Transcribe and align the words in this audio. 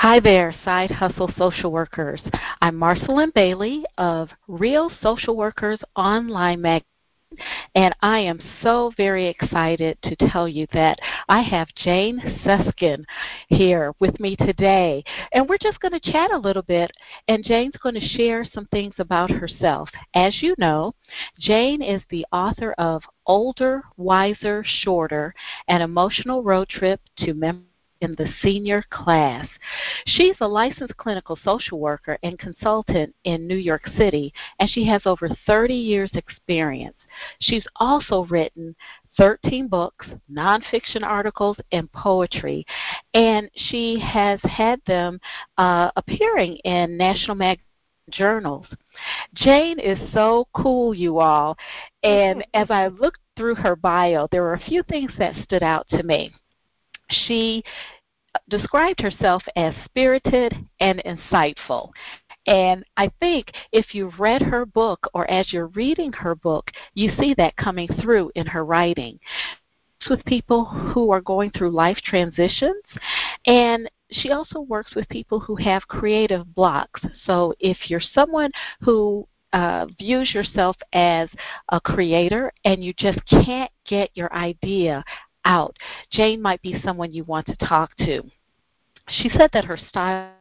Hi 0.00 0.18
there, 0.18 0.54
Side 0.64 0.90
Hustle 0.90 1.30
Social 1.36 1.70
Workers. 1.70 2.22
I'm 2.62 2.74
Marcelyn 2.74 3.32
Bailey 3.34 3.84
of 3.98 4.30
Real 4.48 4.90
Social 5.02 5.36
Workers 5.36 5.78
Online 5.94 6.62
Magazine. 6.62 6.86
And 7.74 7.94
I 8.00 8.20
am 8.20 8.40
so 8.62 8.92
very 8.96 9.26
excited 9.26 9.98
to 10.04 10.16
tell 10.16 10.48
you 10.48 10.66
that 10.72 10.98
I 11.28 11.42
have 11.42 11.68
Jane 11.74 12.18
Seskin 12.42 13.04
here 13.48 13.92
with 14.00 14.18
me 14.18 14.36
today. 14.36 15.04
And 15.32 15.46
we're 15.46 15.58
just 15.58 15.80
going 15.80 15.92
to 15.92 16.10
chat 16.12 16.30
a 16.30 16.38
little 16.38 16.62
bit, 16.62 16.90
and 17.28 17.44
Jane's 17.44 17.76
going 17.82 17.96
to 17.96 18.00
share 18.16 18.48
some 18.54 18.64
things 18.68 18.94
about 18.96 19.30
herself. 19.30 19.90
As 20.14 20.40
you 20.40 20.54
know, 20.56 20.94
Jane 21.38 21.82
is 21.82 22.00
the 22.08 22.24
author 22.32 22.72
of 22.78 23.02
Older, 23.26 23.82
Wiser, 23.98 24.64
Shorter 24.64 25.34
An 25.68 25.82
Emotional 25.82 26.42
Road 26.42 26.70
Trip 26.70 27.02
to 27.18 27.34
Memory 27.34 27.64
in 28.00 28.14
the 28.16 28.28
senior 28.42 28.84
class. 28.90 29.48
She's 30.06 30.36
a 30.40 30.48
licensed 30.48 30.96
clinical 30.96 31.38
social 31.44 31.78
worker 31.78 32.18
and 32.22 32.38
consultant 32.38 33.14
in 33.24 33.46
New 33.46 33.56
York 33.56 33.88
City, 33.96 34.32
and 34.58 34.68
she 34.70 34.86
has 34.86 35.02
over 35.04 35.28
30 35.46 35.74
years' 35.74 36.10
experience. 36.14 36.96
She's 37.40 37.66
also 37.76 38.24
written 38.24 38.74
13 39.16 39.68
books, 39.68 40.06
nonfiction 40.32 41.02
articles, 41.02 41.56
and 41.72 41.90
poetry, 41.92 42.64
and 43.14 43.50
she 43.54 43.98
has 43.98 44.40
had 44.44 44.80
them 44.86 45.20
uh, 45.58 45.90
appearing 45.96 46.56
in 46.64 46.96
national 46.96 47.36
magazines 47.36 47.66
journals. 48.10 48.66
Jane 49.34 49.78
is 49.78 49.98
so 50.12 50.48
cool, 50.52 50.94
you 50.94 51.18
all, 51.20 51.56
and 52.02 52.44
as 52.54 52.70
I 52.70 52.88
looked 52.88 53.20
through 53.36 53.54
her 53.56 53.76
bio, 53.76 54.28
there 54.30 54.42
were 54.42 54.54
a 54.54 54.60
few 54.60 54.82
things 54.82 55.12
that 55.18 55.34
stood 55.44 55.62
out 55.62 55.88
to 55.90 56.02
me. 56.02 56.32
She 57.26 57.62
described 58.48 59.00
herself 59.00 59.42
as 59.56 59.74
spirited 59.84 60.54
and 60.80 61.02
insightful. 61.04 61.90
And 62.46 62.84
I 62.96 63.10
think 63.20 63.52
if 63.72 63.94
you've 63.94 64.18
read 64.18 64.42
her 64.42 64.64
book 64.64 65.06
or 65.14 65.30
as 65.30 65.52
you're 65.52 65.68
reading 65.68 66.12
her 66.14 66.34
book, 66.34 66.70
you 66.94 67.12
see 67.18 67.34
that 67.34 67.56
coming 67.56 67.88
through 68.00 68.32
in 68.34 68.46
her 68.46 68.64
writing. 68.64 69.18
With 70.08 70.24
people 70.24 70.64
who 70.64 71.10
are 71.10 71.20
going 71.20 71.50
through 71.50 71.72
life 71.72 71.98
transitions, 72.02 72.82
and 73.46 73.88
she 74.10 74.30
also 74.30 74.60
works 74.60 74.94
with 74.94 75.06
people 75.10 75.38
who 75.38 75.56
have 75.56 75.86
creative 75.88 76.54
blocks. 76.54 77.02
So 77.26 77.52
if 77.60 77.90
you're 77.90 78.00
someone 78.00 78.50
who 78.80 79.28
uh, 79.52 79.86
views 79.98 80.32
yourself 80.32 80.76
as 80.92 81.28
a 81.70 81.80
creator 81.80 82.52
and 82.64 82.82
you 82.82 82.94
just 82.94 83.18
can't 83.26 83.70
get 83.86 84.10
your 84.14 84.32
idea 84.32 85.04
out. 85.44 85.76
Jane 86.10 86.40
might 86.42 86.62
be 86.62 86.80
someone 86.84 87.12
you 87.12 87.24
want 87.24 87.46
to 87.46 87.56
talk 87.56 87.96
to. 87.98 88.22
She 89.08 89.28
said 89.30 89.50
that 89.52 89.64
her 89.64 89.76
style 89.76 90.32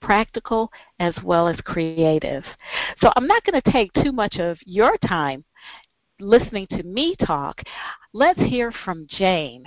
practical 0.00 0.70
as 1.00 1.14
well 1.24 1.48
as 1.48 1.58
creative. 1.62 2.44
So 3.00 3.10
I'm 3.16 3.26
not 3.26 3.42
going 3.44 3.60
to 3.60 3.72
take 3.72 3.90
too 3.94 4.12
much 4.12 4.36
of 4.36 4.58
your 4.64 4.98
time 4.98 5.44
listening 6.20 6.66
to 6.68 6.82
me 6.82 7.16
talk. 7.26 7.62
Let's 8.12 8.38
hear 8.38 8.72
from 8.84 9.06
Jane. 9.08 9.64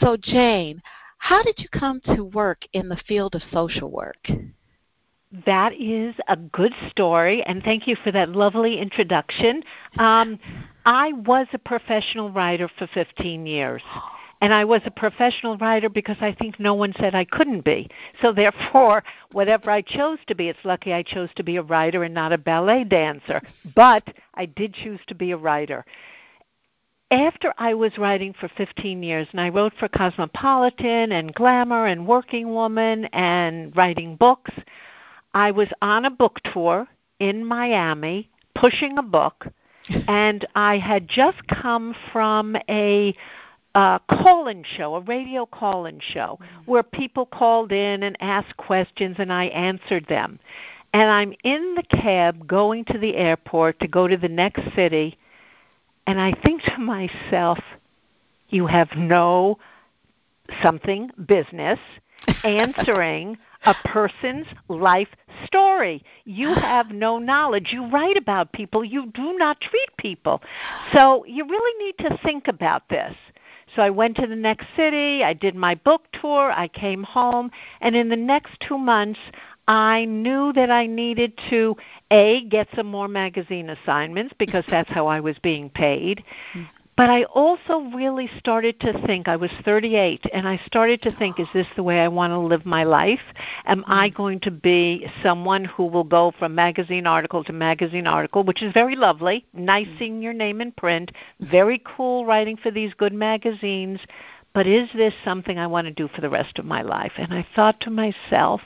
So 0.00 0.16
Jane, 0.16 0.82
how 1.18 1.42
did 1.42 1.58
you 1.58 1.68
come 1.68 2.00
to 2.14 2.24
work 2.24 2.62
in 2.72 2.88
the 2.88 3.00
field 3.08 3.34
of 3.34 3.42
social 3.52 3.90
work? 3.90 4.28
That 5.46 5.74
is 5.74 6.16
a 6.26 6.36
good 6.36 6.74
story, 6.90 7.44
and 7.44 7.62
thank 7.62 7.86
you 7.86 7.94
for 7.94 8.10
that 8.10 8.30
lovely 8.30 8.78
introduction. 8.78 9.62
Um, 9.96 10.40
I 10.84 11.12
was 11.12 11.46
a 11.52 11.58
professional 11.58 12.30
writer 12.30 12.68
for 12.78 12.88
15 12.88 13.46
years. 13.46 13.82
And 14.42 14.54
I 14.54 14.64
was 14.64 14.80
a 14.86 14.90
professional 14.90 15.58
writer 15.58 15.90
because 15.90 16.16
I 16.20 16.32
think 16.32 16.58
no 16.58 16.72
one 16.72 16.94
said 16.98 17.14
I 17.14 17.26
couldn't 17.26 17.62
be. 17.62 17.88
So 18.22 18.32
therefore, 18.32 19.04
whatever 19.32 19.70
I 19.70 19.82
chose 19.82 20.18
to 20.28 20.34
be, 20.34 20.48
it's 20.48 20.64
lucky 20.64 20.94
I 20.94 21.02
chose 21.02 21.28
to 21.36 21.42
be 21.42 21.56
a 21.56 21.62
writer 21.62 22.04
and 22.04 22.14
not 22.14 22.32
a 22.32 22.38
ballet 22.38 22.84
dancer. 22.84 23.42
But 23.76 24.02
I 24.34 24.46
did 24.46 24.72
choose 24.72 25.00
to 25.08 25.14
be 25.14 25.32
a 25.32 25.36
writer. 25.36 25.84
After 27.10 27.52
I 27.58 27.74
was 27.74 27.98
writing 27.98 28.32
for 28.32 28.48
15 28.48 29.02
years, 29.02 29.28
and 29.32 29.40
I 29.40 29.50
wrote 29.50 29.74
for 29.78 29.88
Cosmopolitan 29.88 31.12
and 31.12 31.34
Glamour 31.34 31.86
and 31.86 32.06
Working 32.06 32.54
Woman 32.54 33.04
and 33.06 33.76
writing 33.76 34.16
books, 34.16 34.52
I 35.34 35.50
was 35.50 35.68
on 35.80 36.04
a 36.04 36.10
book 36.10 36.40
tour 36.52 36.86
in 37.18 37.44
Miami 37.44 38.30
pushing 38.54 38.98
a 38.98 39.02
book 39.02 39.46
and 40.08 40.46
I 40.54 40.78
had 40.78 41.08
just 41.08 41.46
come 41.46 41.94
from 42.12 42.56
a 42.68 43.14
a 43.74 44.00
call-in 44.10 44.64
show, 44.76 44.96
a 44.96 45.00
radio 45.02 45.46
call-in 45.46 46.00
show, 46.00 46.38
mm-hmm. 46.42 46.70
where 46.70 46.82
people 46.82 47.24
called 47.24 47.70
in 47.70 48.02
and 48.02 48.16
asked 48.20 48.56
questions 48.56 49.14
and 49.20 49.32
I 49.32 49.44
answered 49.44 50.06
them. 50.08 50.40
And 50.92 51.08
I'm 51.08 51.32
in 51.44 51.76
the 51.76 51.84
cab 51.84 52.48
going 52.48 52.84
to 52.86 52.98
the 52.98 53.14
airport 53.14 53.78
to 53.78 53.86
go 53.86 54.08
to 54.08 54.16
the 54.16 54.28
next 54.28 54.62
city, 54.74 55.16
and 56.08 56.20
I 56.20 56.32
think 56.42 56.62
to 56.62 56.78
myself, 56.78 57.60
you 58.48 58.66
have 58.66 58.88
no 58.96 59.58
something 60.60 61.12
business 61.26 61.78
answering 62.44 63.36
a 63.66 63.74
person's 63.84 64.46
life 64.68 65.08
story. 65.44 66.02
You 66.24 66.54
have 66.54 66.90
no 66.90 67.18
knowledge. 67.18 67.72
You 67.72 67.88
write 67.90 68.16
about 68.16 68.52
people. 68.52 68.84
You 68.84 69.10
do 69.12 69.36
not 69.36 69.60
treat 69.60 69.96
people. 69.98 70.42
So 70.92 71.24
you 71.26 71.46
really 71.46 71.84
need 71.84 71.98
to 71.98 72.18
think 72.22 72.48
about 72.48 72.88
this. 72.88 73.14
So 73.76 73.82
I 73.82 73.90
went 73.90 74.16
to 74.16 74.26
the 74.26 74.36
next 74.36 74.66
city, 74.74 75.22
I 75.22 75.32
did 75.32 75.54
my 75.54 75.76
book 75.76 76.02
tour, 76.20 76.50
I 76.50 76.66
came 76.66 77.04
home, 77.04 77.52
and 77.80 77.94
in 77.94 78.08
the 78.08 78.16
next 78.16 78.58
two 78.66 78.76
months, 78.76 79.20
I 79.68 80.06
knew 80.06 80.52
that 80.54 80.70
I 80.70 80.86
needed 80.86 81.38
to 81.50 81.76
A, 82.10 82.44
get 82.46 82.66
some 82.74 82.88
more 82.88 83.06
magazine 83.06 83.70
assignments 83.70 84.34
because 84.38 84.64
that's 84.68 84.90
how 84.90 85.06
I 85.06 85.20
was 85.20 85.38
being 85.38 85.70
paid, 85.70 86.24
mm-hmm. 86.52 86.64
But 87.00 87.08
I 87.08 87.24
also 87.24 87.80
really 87.94 88.28
started 88.38 88.78
to 88.80 88.92
think, 89.06 89.26
I 89.26 89.36
was 89.36 89.50
38, 89.64 90.20
and 90.34 90.46
I 90.46 90.60
started 90.66 91.00
to 91.00 91.12
think, 91.12 91.40
is 91.40 91.48
this 91.54 91.66
the 91.74 91.82
way 91.82 92.00
I 92.00 92.08
want 92.08 92.32
to 92.32 92.38
live 92.38 92.66
my 92.66 92.84
life? 92.84 93.22
Am 93.64 93.82
I 93.86 94.10
mm. 94.10 94.14
going 94.14 94.40
to 94.40 94.50
be 94.50 95.10
someone 95.22 95.64
who 95.64 95.86
will 95.86 96.04
go 96.04 96.34
from 96.38 96.54
magazine 96.54 97.06
article 97.06 97.42
to 97.44 97.54
magazine 97.54 98.06
article, 98.06 98.44
which 98.44 98.62
is 98.62 98.74
very 98.74 98.96
lovely, 98.96 99.46
nice 99.54 99.86
mm. 99.86 99.98
seeing 99.98 100.20
your 100.20 100.34
name 100.34 100.60
in 100.60 100.72
print, 100.72 101.10
very 101.40 101.82
cool 101.86 102.26
writing 102.26 102.58
for 102.58 102.70
these 102.70 102.92
good 102.92 103.14
magazines, 103.14 103.98
but 104.52 104.66
is 104.66 104.90
this 104.94 105.14
something 105.24 105.58
I 105.58 105.68
want 105.68 105.86
to 105.86 105.94
do 105.94 106.06
for 106.14 106.20
the 106.20 106.28
rest 106.28 106.58
of 106.58 106.66
my 106.66 106.82
life? 106.82 107.12
And 107.16 107.32
I 107.32 107.46
thought 107.56 107.80
to 107.80 107.90
myself, 107.90 108.60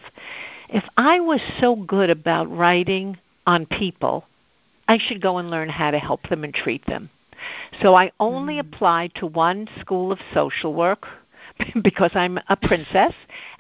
if 0.70 0.82
I 0.96 1.20
was 1.20 1.40
so 1.60 1.76
good 1.76 2.10
about 2.10 2.50
writing 2.50 3.16
on 3.46 3.66
people, 3.66 4.24
I 4.88 4.98
should 4.98 5.22
go 5.22 5.38
and 5.38 5.52
learn 5.52 5.68
how 5.68 5.92
to 5.92 6.00
help 6.00 6.28
them 6.28 6.42
and 6.42 6.52
treat 6.52 6.84
them. 6.86 7.10
So 7.82 7.94
I 7.94 8.12
only 8.20 8.54
mm. 8.54 8.60
applied 8.60 9.14
to 9.16 9.26
one 9.26 9.68
school 9.80 10.12
of 10.12 10.18
social 10.32 10.74
work 10.74 11.06
because 11.82 12.10
I'm 12.14 12.38
a 12.48 12.56
princess, 12.56 13.14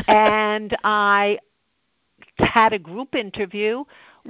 and 0.06 0.76
I 0.84 1.38
had 2.38 2.72
a 2.72 2.78
group 2.78 3.14
interview 3.14 3.84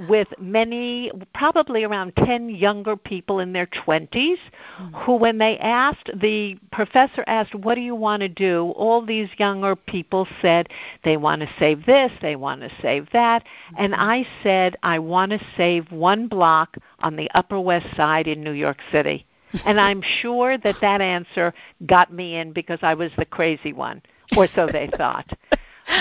with 0.09 0.27
many, 0.39 1.09
probably 1.33 1.85
around 1.85 2.13
10 2.17 2.49
younger 2.49 2.97
people 2.97 3.39
in 3.39 3.53
their 3.53 3.65
20s, 3.65 4.09
mm-hmm. 4.09 4.93
who, 4.93 5.15
when 5.15 5.37
they 5.37 5.57
asked, 5.59 6.09
the 6.13 6.57
professor 6.71 7.23
asked, 7.27 7.55
What 7.55 7.75
do 7.75 7.81
you 7.81 7.95
want 7.95 8.21
to 8.21 8.27
do? 8.27 8.73
All 8.75 9.05
these 9.05 9.29
younger 9.37 9.75
people 9.75 10.27
said 10.41 10.67
they 11.03 11.15
want 11.15 11.41
to 11.41 11.49
save 11.57 11.85
this, 11.85 12.11
they 12.21 12.35
want 12.35 12.61
to 12.61 12.71
save 12.81 13.07
that. 13.13 13.43
Mm-hmm. 13.43 13.75
And 13.77 13.95
I 13.95 14.27
said, 14.43 14.75
I 14.83 14.99
want 14.99 15.31
to 15.31 15.39
save 15.55 15.91
one 15.91 16.27
block 16.27 16.77
on 16.99 17.15
the 17.15 17.31
Upper 17.33 17.59
West 17.59 17.95
Side 17.95 18.27
in 18.27 18.43
New 18.43 18.51
York 18.51 18.79
City 18.91 19.25
and 19.65 19.79
I'm 19.79 20.01
sure 20.21 20.57
that 20.57 20.75
that 20.81 21.01
answer 21.01 21.53
got 21.85 22.11
me 22.11 22.37
in 22.37 22.51
because 22.51 22.79
I 22.81 22.93
was 22.93 23.11
the 23.17 23.25
crazy 23.25 23.73
one, 23.73 24.01
or 24.35 24.47
so 24.55 24.67
they 24.67 24.89
thought. 24.97 25.29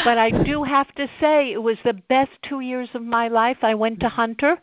But 0.04 0.18
I 0.18 0.30
do 0.44 0.62
have 0.62 0.92
to 0.94 1.08
say, 1.20 1.52
it 1.52 1.62
was 1.62 1.76
the 1.84 1.92
best 1.92 2.30
two 2.42 2.60
years 2.60 2.88
of 2.94 3.02
my 3.02 3.28
life. 3.28 3.58
I 3.62 3.74
went 3.74 4.00
to 4.00 4.08
Hunter. 4.08 4.58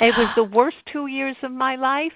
It 0.00 0.16
was 0.16 0.28
the 0.36 0.44
worst 0.44 0.76
two 0.86 1.06
years 1.06 1.36
of 1.42 1.50
my 1.50 1.76
life. 1.76 2.12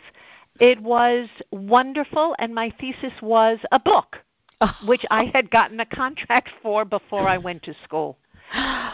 It 0.60 0.80
was 0.80 1.28
wonderful, 1.50 2.36
and 2.38 2.54
my 2.54 2.70
thesis 2.78 3.12
was 3.22 3.58
a 3.72 3.80
book, 3.80 4.18
which 4.84 5.04
I 5.10 5.24
had 5.34 5.50
gotten 5.50 5.80
a 5.80 5.86
contract 5.86 6.50
for 6.62 6.84
before 6.84 7.26
I 7.26 7.38
went 7.38 7.62
to 7.64 7.74
school. 7.84 8.18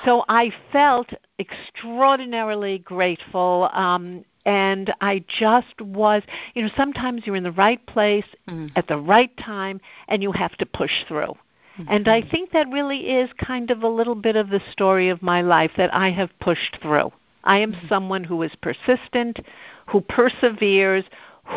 So 0.04 0.24
I 0.28 0.52
felt 0.72 1.10
extraordinarily 1.40 2.78
grateful. 2.78 3.68
Um, 3.72 4.24
and 4.48 4.94
I 5.02 5.22
just 5.38 5.78
was, 5.78 6.22
you 6.54 6.62
know, 6.62 6.70
sometimes 6.74 7.26
you're 7.26 7.36
in 7.36 7.42
the 7.42 7.52
right 7.52 7.84
place 7.86 8.24
mm. 8.48 8.70
at 8.76 8.88
the 8.88 8.96
right 8.96 9.30
time 9.36 9.78
and 10.08 10.22
you 10.22 10.32
have 10.32 10.56
to 10.56 10.64
push 10.64 11.04
through. 11.06 11.34
Mm-hmm. 11.78 11.84
And 11.86 12.08
I 12.08 12.22
think 12.22 12.52
that 12.52 12.66
really 12.72 13.10
is 13.10 13.28
kind 13.38 13.70
of 13.70 13.82
a 13.82 13.88
little 13.88 14.14
bit 14.14 14.36
of 14.36 14.48
the 14.48 14.62
story 14.72 15.10
of 15.10 15.20
my 15.20 15.42
life 15.42 15.72
that 15.76 15.94
I 15.94 16.10
have 16.12 16.30
pushed 16.40 16.78
through. 16.80 17.12
I 17.44 17.58
am 17.58 17.72
mm-hmm. 17.72 17.88
someone 17.88 18.24
who 18.24 18.42
is 18.42 18.52
persistent, 18.62 19.38
who 19.86 20.00
perseveres, 20.00 21.04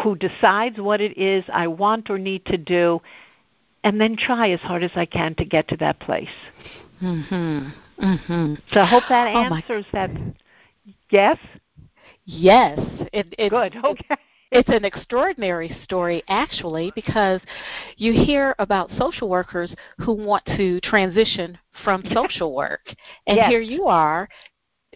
who 0.03 0.17
decides 0.17 0.77
what 0.77 0.99
it 0.99 1.17
is 1.17 1.45
I 1.51 1.67
want 1.67 2.09
or 2.09 2.19
need 2.19 2.45
to 2.47 2.57
do, 2.57 3.01
and 3.85 4.01
then 4.01 4.17
try 4.17 4.49
as 4.51 4.59
hard 4.59 4.83
as 4.83 4.91
I 4.95 5.05
can 5.05 5.33
to 5.35 5.45
get 5.45 5.69
to 5.69 5.77
that 5.77 6.01
place. 6.01 6.27
Mhm. 7.01 7.71
Mhm. 8.01 8.57
So 8.73 8.81
I 8.81 8.85
hope 8.85 9.03
that 9.07 9.33
oh 9.33 9.39
answers 9.39 9.85
that. 9.93 10.11
Yes. 11.09 11.37
Yes. 12.25 12.79
It, 13.13 13.33
it, 13.37 13.49
Good. 13.49 13.75
Okay. 13.83 14.15
It's 14.51 14.67
an 14.67 14.83
extraordinary 14.83 15.73
story, 15.83 16.23
actually, 16.27 16.91
because 16.93 17.39
you 17.95 18.11
hear 18.11 18.53
about 18.59 18.91
social 18.97 19.29
workers 19.29 19.73
who 19.99 20.11
want 20.11 20.45
to 20.57 20.81
transition 20.81 21.57
from 21.85 22.03
social 22.13 22.53
work, 22.53 22.81
and 23.27 23.37
yes. 23.37 23.49
here 23.49 23.61
you 23.61 23.87
are. 23.87 24.27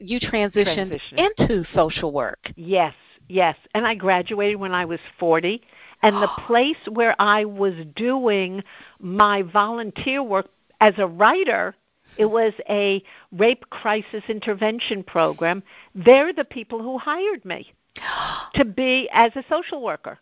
You 0.02 0.20
transitioned 0.20 0.76
Transition. 0.76 1.18
into 1.18 1.66
social 1.74 2.12
work. 2.12 2.52
Yes, 2.58 2.94
yes. 3.30 3.56
And 3.74 3.88
I 3.88 3.96
graduated 3.96 4.60
when 4.60 4.74
I 4.74 4.84
was 4.84 5.00
40. 5.18 5.62
And 6.04 6.18
the 6.18 6.28
place 6.48 6.76
where 6.92 7.16
I 7.18 7.46
was 7.46 7.74
doing 7.96 8.62
my 9.00 9.42
volunteer 9.42 10.22
work 10.22 10.50
as 10.82 10.96
a 10.98 11.08
writer, 11.08 11.76
it 12.18 12.26
was 12.26 12.54
a 12.70 13.04
rape 13.32 13.70
crisis 13.70 14.24
intervention 14.28 15.04
program. 15.04 15.64
They're 15.94 16.34
the 16.34 16.46
people 16.46 16.82
who 16.82 16.98
hired 16.98 17.44
me 17.46 17.74
to 18.56 18.66
be 18.66 19.10
as 19.12 19.32
a 19.36 19.44
social 19.50 19.82
worker. 19.82 20.20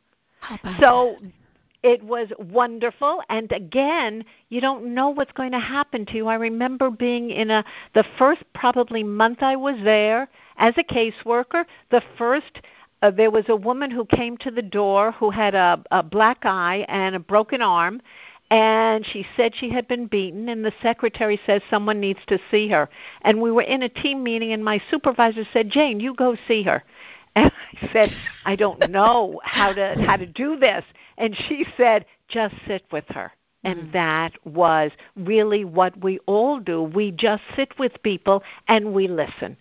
So 0.80 1.18
it 1.84 2.02
was 2.02 2.30
wonderful 2.40 3.22
and 3.30 3.52
again 3.52 4.24
you 4.50 4.62
don't 4.62 4.94
know 4.94 5.10
what's 5.10 5.32
going 5.34 5.52
to 5.52 5.60
happen 5.60 6.06
to 6.06 6.16
you 6.16 6.28
i 6.28 6.36
remember 6.36 6.90
being 6.90 7.30
in 7.30 7.52
a 7.52 7.64
the 7.94 8.06
first 8.18 8.42
probably 8.54 9.04
month 9.04 9.40
i 9.42 9.56
was 9.56 9.76
there 9.84 10.30
as 10.58 10.74
a 10.78 10.84
caseworker 10.84 11.66
the 11.92 12.02
first 12.18 12.62
uh, 13.02 13.12
there 13.12 13.30
was 13.30 13.44
a 13.50 13.56
woman 13.56 13.92
who 13.92 14.06
came 14.06 14.38
to 14.38 14.50
the 14.50 14.62
door 14.62 15.12
who 15.12 15.30
had 15.30 15.54
a, 15.54 15.84
a 15.92 16.02
black 16.02 16.46
eye 16.46 16.86
and 16.88 17.16
a 17.16 17.20
broken 17.20 17.62
arm 17.62 18.02
and 18.54 19.06
she 19.06 19.26
said 19.36 19.54
she 19.56 19.70
had 19.70 19.88
been 19.88 20.06
beaten 20.06 20.50
and 20.50 20.64
the 20.64 20.74
secretary 20.82 21.40
says 21.46 21.62
someone 21.70 22.00
needs 22.00 22.20
to 22.28 22.38
see 22.52 22.68
her 22.68 22.88
and 23.22 23.42
we 23.42 23.52
were 23.52 23.64
in 23.64 23.84
a 23.84 23.90
team 23.90 24.24
meeting 24.24 24.54
and 24.54 24.64
my 24.64 24.82
supervisor 24.92 25.44
said 25.52 25.70
jane 25.70 26.00
you 26.00 26.14
go 26.14 26.36
see 26.48 26.62
her 26.64 26.84
and 27.36 27.52
I 27.82 27.90
said, 27.92 28.14
I 28.46 28.56
don't 28.56 28.92
know 28.92 29.42
how 29.44 29.74
to 29.74 29.96
how 30.06 30.18
to 30.18 30.26
do 30.28 30.58
this. 30.58 30.84
And 31.18 31.36
she 31.48 31.66
said, 31.78 32.06
just 32.28 32.54
sit 32.68 32.84
with 32.92 33.06
her. 33.10 33.32
And 33.64 33.88
Mm. 33.88 33.92
that 33.94 34.46
was 34.46 34.92
really 35.16 35.66
what 35.66 35.98
we 36.04 36.20
all 36.28 36.60
do. 36.60 36.84
We 36.84 37.12
just 37.12 37.44
sit 37.56 37.80
with 37.80 38.04
people 38.04 38.44
and 38.68 38.94
we 38.94 39.08
listen. 39.08 39.58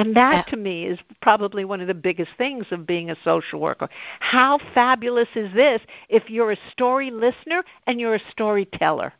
And 0.00 0.16
that 0.16 0.32
Yeah. 0.46 0.50
to 0.50 0.56
me 0.56 0.86
is 0.86 0.98
probably 1.20 1.64
one 1.64 1.80
of 1.80 1.86
the 1.86 1.94
biggest 1.94 2.32
things 2.38 2.66
of 2.72 2.86
being 2.86 3.10
a 3.10 3.16
social 3.22 3.60
worker. 3.60 3.88
How 4.20 4.58
fabulous 4.74 5.28
is 5.34 5.52
this 5.52 5.82
if 6.08 6.30
you're 6.30 6.52
a 6.52 6.56
story 6.72 7.10
listener 7.10 7.64
and 7.86 8.00
you're 8.00 8.14
a 8.14 8.30
storyteller? 8.30 9.12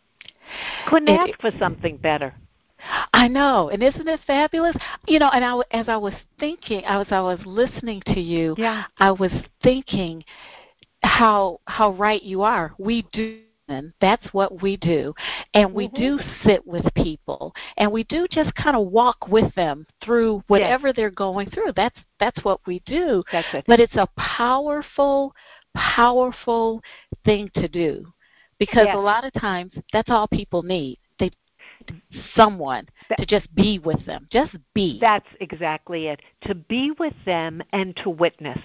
Couldn't 0.87 1.09
It- 1.09 1.31
ask 1.31 1.41
for 1.41 1.51
something 1.59 1.97
better. 1.97 2.35
I 3.13 3.29
know, 3.29 3.69
and 3.69 3.83
isn't 3.83 4.09
it 4.09 4.21
fabulous? 4.27 4.75
You 5.07 5.19
know, 5.19 5.29
and 5.29 5.45
I, 5.45 5.61
as 5.71 5.89
I 5.89 5.97
was 5.99 6.15
thinking, 6.39 6.83
as 6.87 7.13
I 7.13 7.21
was 7.21 7.45
listening 7.45 8.01
to 8.07 8.21
you, 8.21 8.55
Yeah. 8.57 8.85
I 8.99 9.11
was 9.11 9.33
thinking 9.63 10.25
how 11.03 11.61
how 11.67 11.91
right 11.91 12.23
you 12.23 12.43
are. 12.43 12.73
We 12.79 13.03
do. 13.13 13.41
And 13.71 13.93
That's 14.01 14.27
what 14.35 14.63
we 14.63 14.77
do. 14.77 15.15
And 15.55 15.73
we 15.73 15.89
Mhm. 15.89 15.95
do 15.95 16.21
sit 16.45 16.67
with 16.67 16.93
people 16.95 17.55
and 17.77 17.91
we 17.91 18.05
do 18.05 18.27
just 18.29 18.55
kind 18.55 18.77
of 18.77 18.89
walk 18.89 19.29
with 19.29 19.55
them 19.55 19.87
through 20.03 20.43
whatever 20.49 20.93
they're 20.93 21.11
going 21.11 21.49
through. 21.51 21.73
That's 21.73 21.99
that's 22.19 22.45
what 22.45 22.61
we 22.67 22.81
do. 22.81 23.23
But 23.67 23.81
it's 23.81 23.97
a 23.97 24.09
powerful, 24.17 25.35
powerful 25.75 26.83
thing 27.25 27.51
to 27.55 27.69
do. 27.69 28.13
Because 28.59 28.87
Yes. 28.87 28.97
a 28.97 28.99
lot 28.99 29.25
of 29.25 29.33
times 29.33 29.73
that's 29.93 30.11
all 30.11 30.29
people 30.29 30.63
need. 30.63 30.99
They 31.19 31.31
someone 32.35 32.89
That- 33.09 33.19
to 33.19 33.27
just 33.27 33.53
be 33.55 33.79
with 33.79 34.05
them. 34.05 34.29
Just 34.31 34.55
be. 34.75 34.99
That's 35.01 35.29
exactly 35.41 36.09
it. 36.09 36.21
To 36.43 36.55
be 36.55 36.91
with 36.93 37.15
them 37.25 37.63
and 37.73 37.97
to 37.97 38.11
witness. 38.11 38.61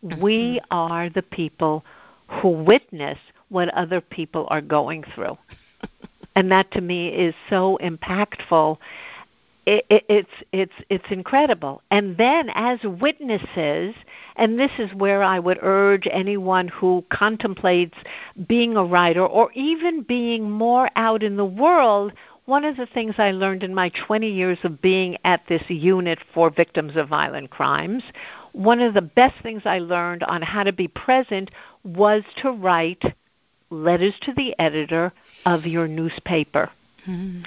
We 0.00 0.58
Mhm. 0.58 0.64
are 0.70 1.08
the 1.10 1.22
people 1.22 1.84
who 2.26 2.48
witness 2.48 3.18
what 3.52 3.68
other 3.74 4.00
people 4.00 4.46
are 4.50 4.62
going 4.62 5.04
through. 5.14 5.36
and 6.34 6.50
that 6.50 6.70
to 6.72 6.80
me 6.80 7.08
is 7.08 7.34
so 7.50 7.78
impactful. 7.82 8.78
It, 9.64 9.84
it, 9.90 10.04
it's 10.08 10.30
it's 10.52 10.72
it's 10.88 11.04
incredible. 11.10 11.82
And 11.92 12.16
then 12.16 12.50
as 12.54 12.80
witnesses, 12.82 13.94
and 14.34 14.58
this 14.58 14.72
is 14.78 14.92
where 14.94 15.22
I 15.22 15.38
would 15.38 15.58
urge 15.62 16.08
anyone 16.10 16.66
who 16.66 17.04
contemplates 17.10 17.96
being 18.48 18.76
a 18.76 18.84
writer 18.84 19.24
or 19.24 19.52
even 19.52 20.02
being 20.02 20.50
more 20.50 20.90
out 20.96 21.22
in 21.22 21.36
the 21.36 21.44
world, 21.44 22.12
one 22.46 22.64
of 22.64 22.76
the 22.76 22.86
things 22.86 23.14
I 23.18 23.30
learned 23.30 23.62
in 23.62 23.72
my 23.72 23.90
20 23.90 24.28
years 24.28 24.58
of 24.64 24.82
being 24.82 25.16
at 25.24 25.42
this 25.48 25.62
unit 25.68 26.18
for 26.34 26.50
victims 26.50 26.96
of 26.96 27.08
violent 27.08 27.50
crimes, 27.50 28.02
one 28.52 28.80
of 28.80 28.94
the 28.94 29.02
best 29.02 29.40
things 29.42 29.62
I 29.64 29.78
learned 29.78 30.24
on 30.24 30.42
how 30.42 30.64
to 30.64 30.72
be 30.72 30.88
present 30.88 31.52
was 31.84 32.24
to 32.38 32.50
write 32.50 33.02
letters 33.72 34.14
to 34.20 34.32
the 34.34 34.54
editor 34.58 35.12
of 35.46 35.66
your 35.66 35.88
newspaper. 35.88 36.70
Mhm. 37.06 37.46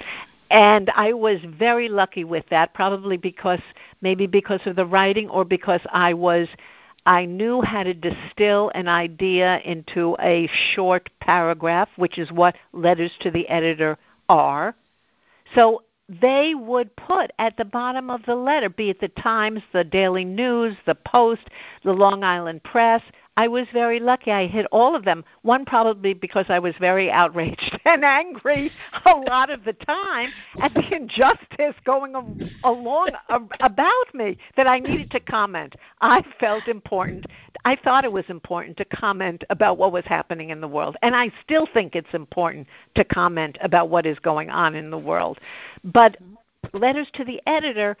And 0.50 0.90
I 0.94 1.12
was 1.12 1.40
very 1.44 1.88
lucky 1.88 2.24
with 2.24 2.46
that, 2.50 2.74
probably 2.74 3.16
because 3.16 3.60
maybe 4.00 4.26
because 4.26 4.64
of 4.66 4.76
the 4.76 4.86
writing 4.86 5.28
or 5.28 5.44
because 5.44 5.80
I 5.92 6.14
was 6.14 6.48
I 7.06 7.24
knew 7.24 7.62
how 7.62 7.84
to 7.84 7.94
distill 7.94 8.72
an 8.74 8.88
idea 8.88 9.60
into 9.64 10.16
a 10.18 10.48
short 10.48 11.08
paragraph, 11.20 11.88
which 11.94 12.18
is 12.18 12.32
what 12.32 12.56
letters 12.72 13.12
to 13.20 13.30
the 13.30 13.48
editor 13.48 13.96
are. 14.28 14.74
So 15.54 15.84
they 16.08 16.54
would 16.56 16.94
put 16.96 17.30
at 17.38 17.56
the 17.56 17.64
bottom 17.64 18.10
of 18.10 18.24
the 18.26 18.34
letter, 18.34 18.68
be 18.68 18.90
it 18.90 19.00
the 19.00 19.08
Times, 19.08 19.62
the 19.72 19.84
Daily 19.84 20.24
News, 20.24 20.76
the 20.84 20.96
Post, 20.96 21.48
the 21.84 21.92
Long 21.92 22.24
Island 22.24 22.64
Press. 22.64 23.02
I 23.38 23.48
was 23.48 23.66
very 23.72 24.00
lucky. 24.00 24.32
I 24.32 24.46
hit 24.46 24.66
all 24.72 24.96
of 24.96 25.04
them. 25.04 25.24
One 25.42 25.64
probably 25.64 26.14
because 26.14 26.46
I 26.48 26.58
was 26.58 26.74
very 26.80 27.10
outraged 27.10 27.78
and 27.84 28.04
angry 28.04 28.70
a 29.04 29.10
lot 29.10 29.50
of 29.50 29.64
the 29.64 29.74
time 29.74 30.30
at 30.60 30.72
the 30.72 30.94
injustice 30.94 31.74
going 31.84 32.14
along 32.64 33.08
about 33.60 34.14
me 34.14 34.38
that 34.56 34.66
I 34.66 34.78
needed 34.78 35.10
to 35.10 35.20
comment. 35.20 35.76
I 36.00 36.22
felt 36.40 36.66
important. 36.66 37.26
I 37.64 37.76
thought 37.76 38.04
it 38.04 38.12
was 38.12 38.24
important 38.28 38.76
to 38.78 38.84
comment 38.84 39.44
about 39.50 39.76
what 39.76 39.92
was 39.92 40.04
happening 40.06 40.50
in 40.50 40.60
the 40.60 40.68
world, 40.68 40.96
and 41.02 41.14
I 41.16 41.32
still 41.42 41.66
think 41.72 41.96
it's 41.96 42.14
important 42.14 42.66
to 42.94 43.04
comment 43.04 43.58
about 43.60 43.88
what 43.90 44.06
is 44.06 44.18
going 44.20 44.50
on 44.50 44.74
in 44.74 44.90
the 44.90 44.98
world. 44.98 45.38
But 45.82 46.16
letters 46.72 47.08
to 47.14 47.24
the 47.24 47.40
editor 47.46 47.96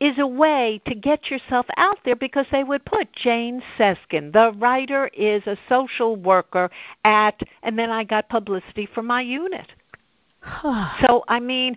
is 0.00 0.18
a 0.18 0.26
way 0.26 0.80
to 0.86 0.94
get 0.94 1.30
yourself 1.30 1.66
out 1.76 1.98
there 2.04 2.16
because 2.16 2.46
they 2.52 2.64
would 2.64 2.84
put 2.84 3.12
Jane 3.12 3.62
Seskin, 3.76 4.32
the 4.32 4.52
writer 4.58 5.08
is 5.08 5.46
a 5.46 5.58
social 5.68 6.16
worker 6.16 6.70
at, 7.04 7.40
and 7.62 7.78
then 7.78 7.90
I 7.90 8.04
got 8.04 8.28
publicity 8.28 8.88
for 8.92 9.02
my 9.02 9.22
unit. 9.22 9.72
So 11.00 11.24
I 11.28 11.40
mean, 11.40 11.76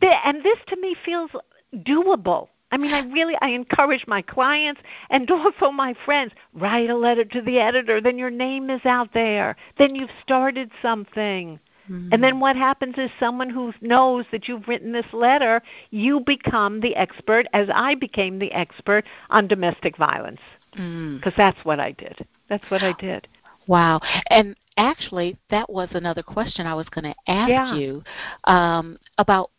th- 0.00 0.12
and 0.24 0.42
this 0.42 0.58
to 0.68 0.76
me 0.76 0.94
feels 1.04 1.30
doable. 1.74 2.48
I 2.70 2.78
mean, 2.78 2.92
I 2.92 3.00
really 3.00 3.34
I 3.40 3.48
encourage 3.48 4.06
my 4.06 4.22
clients 4.22 4.80
and 5.10 5.30
also 5.30 5.70
my 5.70 5.94
friends 6.04 6.32
write 6.54 6.90
a 6.90 6.96
letter 6.96 7.24
to 7.24 7.42
the 7.42 7.58
editor. 7.58 8.00
Then 8.00 8.18
your 8.18 8.30
name 8.30 8.70
is 8.70 8.84
out 8.84 9.12
there. 9.12 9.56
Then 9.78 9.94
you've 9.94 10.10
started 10.22 10.70
something. 10.80 11.60
And 11.88 12.22
then 12.22 12.40
what 12.40 12.56
happens 12.56 12.94
is 12.98 13.10
someone 13.18 13.48
who 13.50 13.72
knows 13.80 14.24
that 14.32 14.46
you've 14.48 14.68
written 14.68 14.92
this 14.92 15.12
letter, 15.12 15.62
you 15.90 16.20
become 16.20 16.80
the 16.80 16.94
expert, 16.94 17.46
as 17.52 17.68
I 17.74 17.94
became 17.94 18.38
the 18.38 18.52
expert 18.52 19.04
on 19.30 19.48
domestic 19.48 19.96
violence, 19.96 20.40
Mm. 20.76 21.16
because 21.18 21.34
that's 21.36 21.64
what 21.64 21.80
I 21.80 21.92
did. 21.92 22.26
That's 22.48 22.70
what 22.70 22.82
I 22.82 22.92
did. 22.92 23.28
Wow. 23.66 24.00
And 24.28 24.56
actually, 24.76 25.36
that 25.50 25.68
was 25.70 25.88
another 25.92 26.22
question 26.22 26.66
I 26.66 26.74
was 26.74 26.88
going 26.88 27.04
to 27.04 27.14
ask 27.30 27.48
Yeah. 27.48 27.74
you 27.74 28.02
um, 28.44 28.98
about 29.18 29.50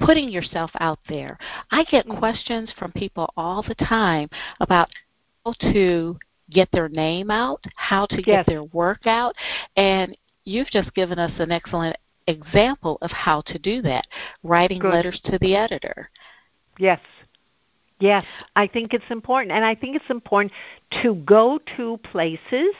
putting 0.00 0.28
yourself 0.28 0.70
out 0.80 0.98
there. 1.08 1.38
I 1.70 1.84
get 1.84 2.06
Mm. 2.06 2.18
questions 2.18 2.72
from 2.72 2.92
people 2.92 3.32
all 3.36 3.62
the 3.62 3.74
time 3.76 4.28
about 4.60 4.90
how 5.44 5.52
to 5.72 6.18
get 6.50 6.70
their 6.72 6.88
name 6.88 7.30
out, 7.30 7.64
how 7.76 8.06
to 8.06 8.16
Yes. 8.16 8.24
get 8.24 8.46
their 8.46 8.64
work 8.64 9.06
out, 9.06 9.34
and 9.76 10.16
you've 10.44 10.70
just 10.70 10.94
given 10.94 11.18
us 11.18 11.32
an 11.38 11.52
excellent 11.52 11.96
example 12.26 12.98
of 13.02 13.10
how 13.10 13.40
to 13.42 13.58
do 13.58 13.82
that, 13.82 14.06
writing 14.42 14.78
Good. 14.78 14.92
letters 14.92 15.20
to 15.24 15.38
the 15.40 15.56
editor. 15.56 16.10
Yes. 16.78 17.00
Yes, 18.02 18.24
I 18.56 18.66
think 18.66 18.94
it's 18.94 19.10
important. 19.10 19.52
And 19.52 19.64
I 19.64 19.76
think 19.76 19.94
it's 19.94 20.10
important 20.10 20.52
to 21.02 21.14
go 21.14 21.60
to 21.76 21.98
places, 21.98 22.74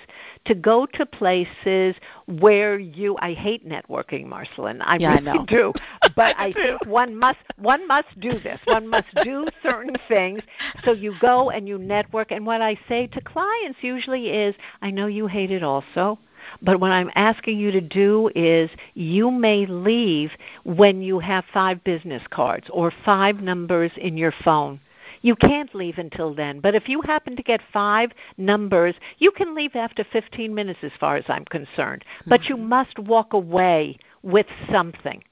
to 0.47 0.54
go 0.57 0.85
to 0.95 1.07
places 1.07 1.95
where 2.26 2.76
you 2.76 3.16
I 3.21 3.33
hate 3.33 3.64
networking, 3.64 4.26
Marceline. 4.26 4.83
I 4.83 4.97
Yeah, 4.97 5.11
I 5.11 5.21
really 5.21 5.38
know. 5.38 5.45
do. 5.49 5.73
But 6.16 6.35
I 6.38 6.47
I 6.47 6.52
do 6.52 6.62
think 6.62 6.87
one 6.87 7.16
must 7.16 7.38
one 7.57 7.87
must 7.87 8.19
do 8.19 8.40
this. 8.40 8.59
One 8.64 8.88
must 8.88 9.14
do 9.23 9.47
certain 9.62 9.95
things. 10.09 10.42
So 10.85 10.90
you 10.90 11.14
go 11.21 11.50
and 11.50 11.69
you 11.69 11.78
network 11.78 12.33
and 12.33 12.45
what 12.45 12.61
I 12.61 12.76
say 12.88 13.07
to 13.07 13.21
clients 13.21 13.78
usually 13.81 14.31
is, 14.31 14.57
I 14.81 14.90
know 14.90 15.07
you 15.07 15.28
hate 15.28 15.52
it 15.52 15.62
also, 15.62 16.19
But 16.61 16.80
what 16.80 16.90
I'm 16.90 17.11
asking 17.14 17.58
you 17.58 17.70
to 17.72 17.80
do 17.80 18.30
is 18.34 18.70
you 18.94 19.30
may 19.30 19.66
leave 19.66 20.30
when 20.64 21.02
you 21.02 21.18
have 21.18 21.44
five 21.52 21.82
business 21.84 22.22
cards 22.30 22.66
or 22.70 22.92
five 23.04 23.40
numbers 23.40 23.92
in 23.96 24.16
your 24.16 24.32
phone. 24.44 24.80
You 25.22 25.37
can't 25.37 25.72
leave 25.75 25.99
until 25.99 26.34
then. 26.34 26.61
But 26.61 26.75
if 26.75 26.88
you 26.88 27.00
happen 27.02 27.37
to 27.37 27.42
get 27.42 27.61
five 27.72 28.11
numbers, 28.37 28.94
you 29.18 29.30
can 29.30 29.54
leave 29.54 29.76
after 29.76 30.04
15 30.04 30.54
minutes 30.54 30.80
as 30.82 30.92
far 30.99 31.16
as 31.16 31.25
I'm 31.28 31.44
concerned. 31.44 32.04
Mm-hmm. 32.04 32.30
But 32.30 32.44
you 32.46 32.56
mm-hmm. 32.56 32.68
must 32.68 32.99
walk 32.99 33.32
away 33.32 33.99
with 34.22 34.46
something. 34.70 35.22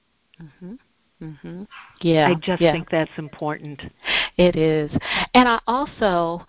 Mhm. 0.41 0.77
Mhm. 1.21 1.67
Yeah. 2.01 2.29
I 2.29 2.35
just 2.35 2.61
yeah. 2.61 2.71
think 2.71 2.89
that's 2.89 3.11
important. 3.17 3.81
It 4.37 4.55
is. 4.55 4.91
And 5.33 5.47
I 5.47 5.59
also 5.67 6.45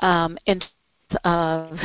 um 0.00 0.36
in 0.46 0.62
of 1.24 1.78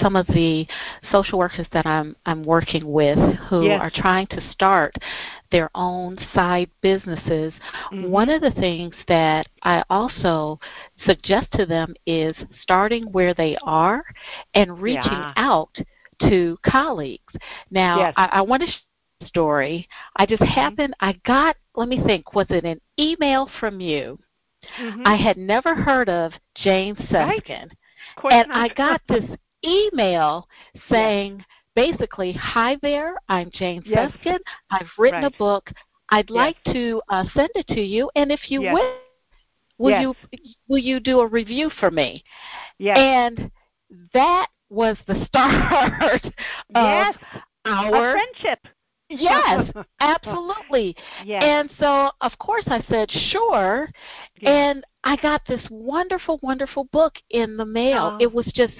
some 0.00 0.16
of 0.16 0.26
the 0.28 0.66
social 1.10 1.38
workers 1.38 1.66
that 1.72 1.86
I'm 1.86 2.16
I'm 2.26 2.42
working 2.42 2.90
with 2.90 3.18
who 3.48 3.64
yes. 3.64 3.80
are 3.80 3.90
trying 3.94 4.26
to 4.28 4.50
start 4.52 4.94
their 5.50 5.70
own 5.74 6.18
side 6.34 6.70
businesses. 6.80 7.52
Mm-hmm. 7.92 8.10
One 8.10 8.28
of 8.28 8.40
the 8.40 8.50
things 8.52 8.94
that 9.08 9.46
I 9.62 9.84
also 9.90 10.58
suggest 11.06 11.48
to 11.52 11.66
them 11.66 11.94
is 12.06 12.34
starting 12.62 13.04
where 13.12 13.34
they 13.34 13.56
are 13.62 14.04
and 14.54 14.80
reaching 14.80 15.12
yeah. 15.12 15.32
out 15.36 15.76
to 16.28 16.56
colleagues. 16.66 17.34
Now, 17.70 17.98
yes. 17.98 18.14
I, 18.16 18.26
I 18.26 18.40
want 18.42 18.62
to 18.62 18.68
share 18.68 18.76
a 19.22 19.26
story. 19.26 19.88
I 20.16 20.26
just 20.26 20.42
mm-hmm. 20.42 20.52
happened 20.52 20.94
I 21.00 21.14
got 21.24 21.56
let 21.76 21.88
me 21.88 22.00
think 22.04 22.34
was 22.34 22.46
it 22.50 22.64
an 22.64 22.80
email 22.98 23.48
from 23.60 23.80
you? 23.80 24.18
Mm-hmm. 24.80 25.02
I 25.04 25.16
had 25.16 25.36
never 25.36 25.74
heard 25.74 26.08
of 26.08 26.32
Jane 26.54 26.96
Seskin. 26.96 27.70
Right. 28.22 28.32
And 28.32 28.52
I 28.52 28.68
got 28.68 29.02
this 29.08 29.24
email 29.66 30.48
saying 30.90 31.38
yes. 31.38 31.46
basically, 31.74 32.32
"Hi 32.32 32.76
there, 32.82 33.16
I'm 33.28 33.50
Jane 33.52 33.82
yes. 33.84 34.12
Seskin. 34.12 34.38
I've 34.70 34.90
written 34.98 35.22
right. 35.22 35.34
a 35.34 35.38
book. 35.38 35.70
I'd 36.10 36.30
yes. 36.30 36.36
like 36.36 36.74
to 36.74 37.02
uh, 37.08 37.24
send 37.34 37.50
it 37.54 37.66
to 37.68 37.80
you, 37.80 38.10
and 38.14 38.30
if 38.30 38.50
you 38.50 38.62
yes. 38.62 38.74
will, 38.74 38.94
will 39.78 40.00
you 40.00 40.14
will 40.68 40.78
you 40.78 41.00
do 41.00 41.20
a 41.20 41.26
review 41.26 41.70
for 41.80 41.90
me?" 41.90 42.22
Yes. 42.78 42.98
And 42.98 43.50
that 44.12 44.48
was 44.70 44.96
the 45.06 45.24
start 45.28 46.24
of 46.74 47.14
our 47.64 48.10
a 48.10 48.12
friendship. 48.12 48.66
Yes, 49.08 49.70
absolutely. 50.00 50.96
Yes. 51.24 51.42
And 51.44 51.70
so, 51.78 52.10
of 52.20 52.32
course, 52.38 52.64
I 52.66 52.82
said 52.88 53.10
sure, 53.30 53.88
yes. 54.40 54.50
and 54.50 54.84
I 55.04 55.16
got 55.16 55.42
this 55.46 55.60
wonderful, 55.70 56.40
wonderful 56.42 56.84
book 56.84 57.14
in 57.30 57.56
the 57.56 57.66
mail. 57.66 58.12
Oh. 58.14 58.18
It 58.20 58.32
was 58.32 58.46
just 58.54 58.74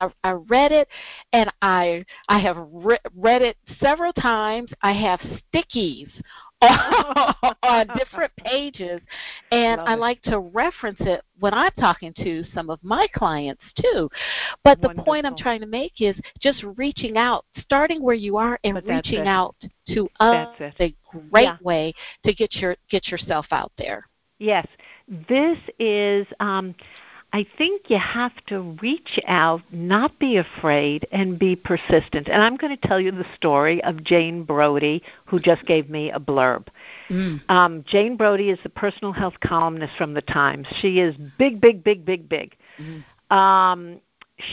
I, 0.00 0.08
I 0.24 0.30
read 0.32 0.72
it, 0.72 0.88
and 1.32 1.50
I 1.62 2.04
I 2.28 2.38
have 2.38 2.56
re- 2.70 2.98
read 3.14 3.42
it 3.42 3.56
several 3.80 4.12
times. 4.12 4.70
I 4.82 4.92
have 4.92 5.20
stickies 5.52 6.10
on 7.62 7.86
different 7.96 8.32
pages, 8.36 9.00
and 9.50 9.78
Love 9.78 9.88
I 9.88 9.94
it. 9.94 9.98
like 9.98 10.22
to 10.22 10.38
reference 10.38 10.98
it 11.00 11.22
when 11.38 11.54
I'm 11.54 11.72
talking 11.78 12.12
to 12.18 12.44
some 12.54 12.68
of 12.68 12.78
my 12.82 13.06
clients 13.14 13.62
too. 13.80 14.10
But 14.62 14.78
Wonderful. 14.78 14.94
the 14.94 15.02
point 15.02 15.26
I'm 15.26 15.36
trying 15.36 15.60
to 15.60 15.66
make 15.66 16.00
is 16.00 16.16
just 16.40 16.62
reaching 16.76 17.16
out, 17.16 17.46
starting 17.60 18.02
where 18.02 18.14
you 18.14 18.36
are, 18.36 18.58
and 18.64 18.80
reaching 18.86 19.26
out 19.26 19.56
to 19.88 20.08
us. 20.20 20.54
A 20.60 20.94
great 21.30 21.44
yeah. 21.44 21.56
way 21.62 21.94
to 22.24 22.34
get 22.34 22.54
your 22.56 22.76
get 22.90 23.08
yourself 23.08 23.46
out 23.50 23.72
there. 23.78 24.06
Yes, 24.38 24.66
this 25.28 25.58
is. 25.78 26.26
Um, 26.40 26.74
I 27.32 27.46
think 27.56 27.82
you 27.88 27.98
have 27.98 28.32
to 28.46 28.76
reach 28.82 29.20
out, 29.26 29.62
not 29.70 30.18
be 30.18 30.36
afraid, 30.36 31.06
and 31.12 31.38
be 31.38 31.54
persistent. 31.54 32.28
And 32.28 32.42
I'm 32.42 32.56
going 32.56 32.76
to 32.76 32.88
tell 32.88 33.00
you 33.00 33.12
the 33.12 33.26
story 33.36 33.82
of 33.84 34.02
Jane 34.02 34.42
Brody, 34.42 35.02
who 35.26 35.38
just 35.38 35.64
gave 35.64 35.88
me 35.88 36.10
a 36.10 36.18
blurb. 36.18 36.66
Mm. 37.08 37.48
Um, 37.48 37.84
Jane 37.86 38.16
Brody 38.16 38.50
is 38.50 38.58
the 38.64 38.68
personal 38.68 39.12
health 39.12 39.38
columnist 39.44 39.96
from 39.96 40.14
the 40.14 40.22
Times. 40.22 40.66
She 40.80 40.98
is 40.98 41.14
big, 41.38 41.60
big, 41.60 41.84
big, 41.84 42.04
big, 42.04 42.28
big. 42.28 42.56
Mm. 42.80 43.04
Um, 43.34 44.00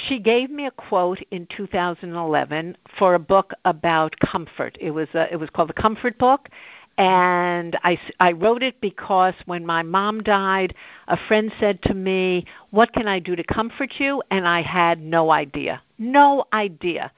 she 0.07 0.19
gave 0.19 0.49
me 0.49 0.65
a 0.67 0.71
quote 0.71 1.19
in 1.31 1.47
2011 1.55 2.77
for 2.99 3.15
a 3.15 3.19
book 3.19 3.53
about 3.65 4.15
comfort. 4.19 4.77
It 4.79 4.91
was 4.91 5.07
a, 5.13 5.31
it 5.31 5.37
was 5.37 5.49
called 5.49 5.69
the 5.69 5.73
Comfort 5.73 6.17
Book, 6.17 6.49
and 6.97 7.77
I, 7.83 7.99
I 8.19 8.31
wrote 8.31 8.63
it 8.63 8.81
because 8.81 9.35
when 9.45 9.65
my 9.65 9.83
mom 9.83 10.23
died, 10.23 10.73
a 11.07 11.17
friend 11.27 11.51
said 11.59 11.81
to 11.83 11.93
me, 11.93 12.45
What 12.71 12.91
can 12.93 13.07
I 13.07 13.19
do 13.19 13.35
to 13.35 13.43
comfort 13.43 13.93
you? 13.99 14.23
And 14.31 14.47
I 14.47 14.61
had 14.63 14.99
no 14.99 15.31
idea. 15.31 15.81
No 15.99 16.45
idea. 16.53 17.11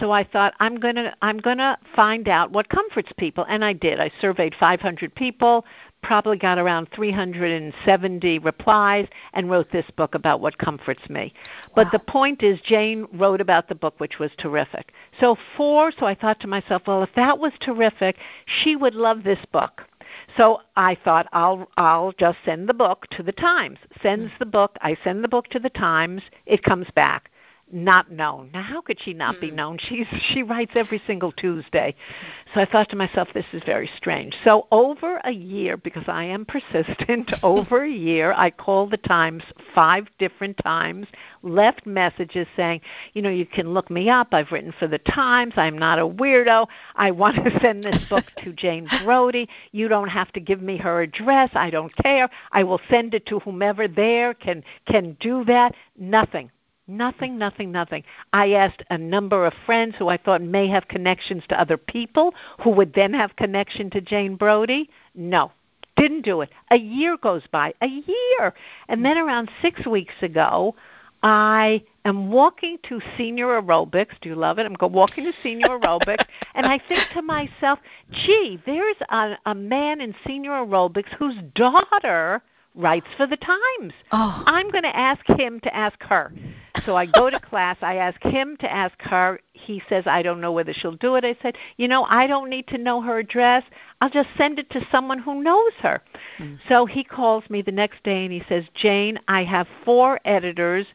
So 0.00 0.10
I 0.10 0.24
thought 0.24 0.54
I'm 0.58 0.76
going 0.76 0.96
to 0.96 1.14
I'm 1.22 1.38
going 1.38 1.58
to 1.58 1.78
find 1.94 2.28
out 2.28 2.50
what 2.50 2.68
comforts 2.68 3.10
people 3.16 3.44
and 3.48 3.64
I 3.64 3.72
did. 3.72 4.00
I 4.00 4.10
surveyed 4.20 4.54
500 4.58 5.14
people, 5.14 5.64
probably 6.04 6.36
got 6.36 6.58
around 6.58 6.86
370 6.94 8.38
replies 8.40 9.08
and 9.32 9.50
wrote 9.50 9.70
this 9.72 9.90
book 9.96 10.14
about 10.14 10.40
what 10.40 10.58
comforts 10.58 11.08
me. 11.08 11.32
But 11.74 11.88
the 11.92 11.98
point 11.98 12.42
is 12.42 12.60
Jane 12.60 13.08
wrote 13.14 13.40
about 13.40 13.68
the 13.68 13.74
book 13.74 13.98
which 13.98 14.18
was 14.18 14.30
terrific. 14.36 14.92
So 15.18 15.36
for 15.56 15.90
so 15.90 16.04
I 16.04 16.14
thought 16.14 16.40
to 16.40 16.46
myself, 16.46 16.82
well 16.86 17.02
if 17.02 17.14
that 17.16 17.38
was 17.38 17.52
terrific, 17.60 18.16
she 18.44 18.76
would 18.76 18.94
love 18.94 19.24
this 19.24 19.44
book. 19.50 19.82
So 20.36 20.60
I 20.76 20.94
thought 20.94 21.26
I'll 21.32 21.68
I'll 21.78 22.12
just 22.12 22.38
send 22.44 22.68
the 22.68 22.74
book 22.74 23.06
to 23.12 23.22
the 23.22 23.32
Times. 23.32 23.78
Sends 24.02 24.30
mm. 24.30 24.38
the 24.38 24.46
book, 24.46 24.76
I 24.82 24.96
send 25.02 25.24
the 25.24 25.28
book 25.28 25.48
to 25.48 25.58
the 25.58 25.70
Times, 25.70 26.22
it 26.44 26.62
comes 26.62 26.86
back 26.94 27.30
not 27.72 28.10
known. 28.10 28.50
Now, 28.52 28.62
how 28.62 28.80
could 28.80 28.98
she 29.00 29.14
not 29.14 29.36
mm. 29.36 29.40
be 29.40 29.50
known? 29.50 29.78
She's 29.88 30.06
she 30.32 30.42
writes 30.42 30.72
every 30.74 31.02
single 31.06 31.32
Tuesday. 31.32 31.94
So 32.52 32.60
I 32.60 32.66
thought 32.66 32.88
to 32.90 32.96
myself, 32.96 33.28
this 33.34 33.46
is 33.52 33.62
very 33.64 33.90
strange. 33.96 34.34
So 34.44 34.66
over 34.70 35.20
a 35.24 35.32
year, 35.32 35.76
because 35.76 36.04
I 36.06 36.24
am 36.24 36.44
persistent, 36.46 37.32
over 37.42 37.84
a 37.84 37.90
year, 37.90 38.32
I 38.36 38.50
called 38.50 38.90
the 38.90 38.98
Times 38.98 39.42
five 39.74 40.06
different 40.18 40.56
times, 40.64 41.06
left 41.42 41.86
messages 41.86 42.46
saying, 42.56 42.80
you 43.12 43.22
know, 43.22 43.30
you 43.30 43.46
can 43.46 43.74
look 43.74 43.90
me 43.90 44.08
up. 44.08 44.28
I've 44.32 44.52
written 44.52 44.72
for 44.78 44.86
the 44.86 44.98
Times. 44.98 45.54
I'm 45.56 45.78
not 45.78 45.98
a 45.98 46.06
weirdo. 46.06 46.66
I 46.96 47.10
want 47.10 47.36
to 47.36 47.60
send 47.60 47.84
this 47.84 48.02
book 48.08 48.24
to 48.44 48.52
Jane 48.52 48.88
Brody. 49.04 49.48
You 49.72 49.88
don't 49.88 50.08
have 50.08 50.32
to 50.32 50.40
give 50.40 50.62
me 50.62 50.76
her 50.78 51.02
address. 51.02 51.50
I 51.54 51.70
don't 51.70 51.94
care. 51.96 52.28
I 52.52 52.62
will 52.64 52.80
send 52.88 53.14
it 53.14 53.26
to 53.26 53.40
whomever 53.40 53.88
there 53.88 54.34
can 54.34 54.62
can 54.86 55.16
do 55.20 55.44
that. 55.44 55.74
Nothing. 55.98 56.50
Nothing, 56.86 57.38
nothing, 57.38 57.72
nothing. 57.72 58.04
I 58.32 58.52
asked 58.52 58.82
a 58.90 58.98
number 58.98 59.46
of 59.46 59.54
friends 59.64 59.94
who 59.98 60.08
I 60.08 60.18
thought 60.18 60.42
may 60.42 60.68
have 60.68 60.86
connections 60.88 61.42
to 61.48 61.58
other 61.58 61.78
people 61.78 62.34
who 62.62 62.70
would 62.70 62.92
then 62.92 63.14
have 63.14 63.36
connection 63.36 63.88
to 63.90 64.02
Jane 64.02 64.36
Brody. 64.36 64.90
No, 65.14 65.50
didn't 65.96 66.22
do 66.22 66.42
it. 66.42 66.50
A 66.70 66.76
year 66.76 67.16
goes 67.16 67.42
by, 67.50 67.72
a 67.80 67.86
year. 67.86 68.52
And 68.88 69.02
then 69.02 69.16
around 69.16 69.50
six 69.62 69.86
weeks 69.86 70.14
ago, 70.20 70.74
I 71.22 71.82
am 72.04 72.30
walking 72.30 72.76
to 72.90 73.00
senior 73.16 73.46
aerobics. 73.46 74.20
Do 74.20 74.28
you 74.28 74.34
love 74.34 74.58
it? 74.58 74.66
I'm 74.66 74.92
walking 74.92 75.24
to 75.24 75.32
senior 75.42 75.68
aerobics, 75.78 76.26
and 76.54 76.66
I 76.66 76.78
think 76.86 77.00
to 77.14 77.22
myself, 77.22 77.78
gee, 78.10 78.60
there's 78.66 78.96
a, 79.08 79.38
a 79.46 79.54
man 79.54 80.02
in 80.02 80.14
senior 80.26 80.50
aerobics 80.50 81.14
whose 81.14 81.36
daughter 81.54 82.42
writes 82.74 83.06
for 83.16 83.26
the 83.26 83.36
Times. 83.36 83.92
Oh. 84.12 84.42
I'm 84.46 84.70
going 84.70 84.84
to 84.84 84.96
ask 84.96 85.26
him 85.26 85.60
to 85.60 85.74
ask 85.74 86.02
her. 86.02 86.32
So 86.84 86.96
I 86.96 87.06
go 87.06 87.30
to 87.30 87.40
class. 87.40 87.76
I 87.80 87.96
ask 87.96 88.22
him 88.22 88.56
to 88.58 88.70
ask 88.70 89.00
her. 89.02 89.40
He 89.52 89.82
says, 89.88 90.04
I 90.06 90.22
don't 90.22 90.40
know 90.40 90.52
whether 90.52 90.72
she'll 90.72 90.92
do 90.92 91.14
it. 91.14 91.24
I 91.24 91.36
said, 91.40 91.56
You 91.76 91.88
know, 91.88 92.04
I 92.04 92.26
don't 92.26 92.50
need 92.50 92.66
to 92.68 92.78
know 92.78 93.00
her 93.00 93.18
address. 93.18 93.62
I'll 94.00 94.10
just 94.10 94.28
send 94.36 94.58
it 94.58 94.70
to 94.70 94.86
someone 94.90 95.18
who 95.18 95.42
knows 95.42 95.72
her. 95.80 96.02
Mm. 96.38 96.58
So 96.68 96.84
he 96.84 97.04
calls 97.04 97.48
me 97.48 97.62
the 97.62 97.72
next 97.72 98.02
day 98.02 98.24
and 98.24 98.32
he 98.32 98.42
says, 98.48 98.64
Jane, 98.74 99.18
I 99.28 99.44
have 99.44 99.66
four 99.84 100.20
editors 100.24 100.86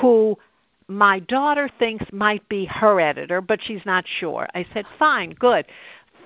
who 0.00 0.36
my 0.88 1.20
daughter 1.20 1.70
thinks 1.78 2.06
might 2.12 2.46
be 2.48 2.64
her 2.66 3.00
editor, 3.00 3.40
but 3.40 3.60
she's 3.62 3.84
not 3.86 4.04
sure. 4.06 4.48
I 4.54 4.66
said, 4.74 4.86
Fine, 4.98 5.36
good. 5.38 5.66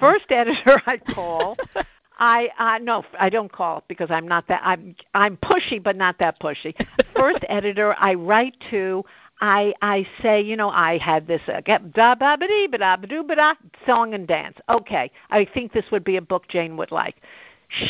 First 0.01 0.27
editor 0.31 0.83
I 0.87 0.97
call 0.97 1.57
I 2.23 2.51
uh 2.57 2.79
no, 2.79 3.05
I 3.19 3.29
don't 3.31 3.51
call 3.51 3.83
because 3.89 4.09
I'm 4.13 4.29
not 4.29 4.47
that 4.47 4.61
I'm 4.65 4.95
I'm 5.13 5.37
pushy 5.39 5.83
but 5.83 5.97
not 5.97 6.21
that 6.21 6.41
pushy. 6.41 6.73
First 7.17 7.45
editor 7.49 7.97
I 7.99 8.15
write 8.15 8.57
to 8.71 9.05
I 9.41 9.75
I 9.83 10.07
say, 10.23 10.41
you 10.41 10.57
know, 10.57 10.71
I 10.71 10.99
had 10.99 11.27
this 11.27 11.43
uh, 11.49 11.61
da 11.61 12.15
ba 12.15 12.37
ba 12.39 12.47
dee 12.47 12.69
ba 12.71 12.79
da 12.79 12.97
ba 12.97 13.09
doo 13.09 13.25
ba 13.25 13.35
da 13.35 13.55
song 13.85 14.15
and 14.15 14.29
dance. 14.29 14.57
Okay, 14.69 15.11
I 15.31 15.45
think 15.45 15.73
this 15.73 15.87
would 15.91 16.05
be 16.05 16.17
a 16.17 16.23
book 16.23 16.47
Jane 16.47 16.77
would 16.77 16.93
like. 16.93 17.17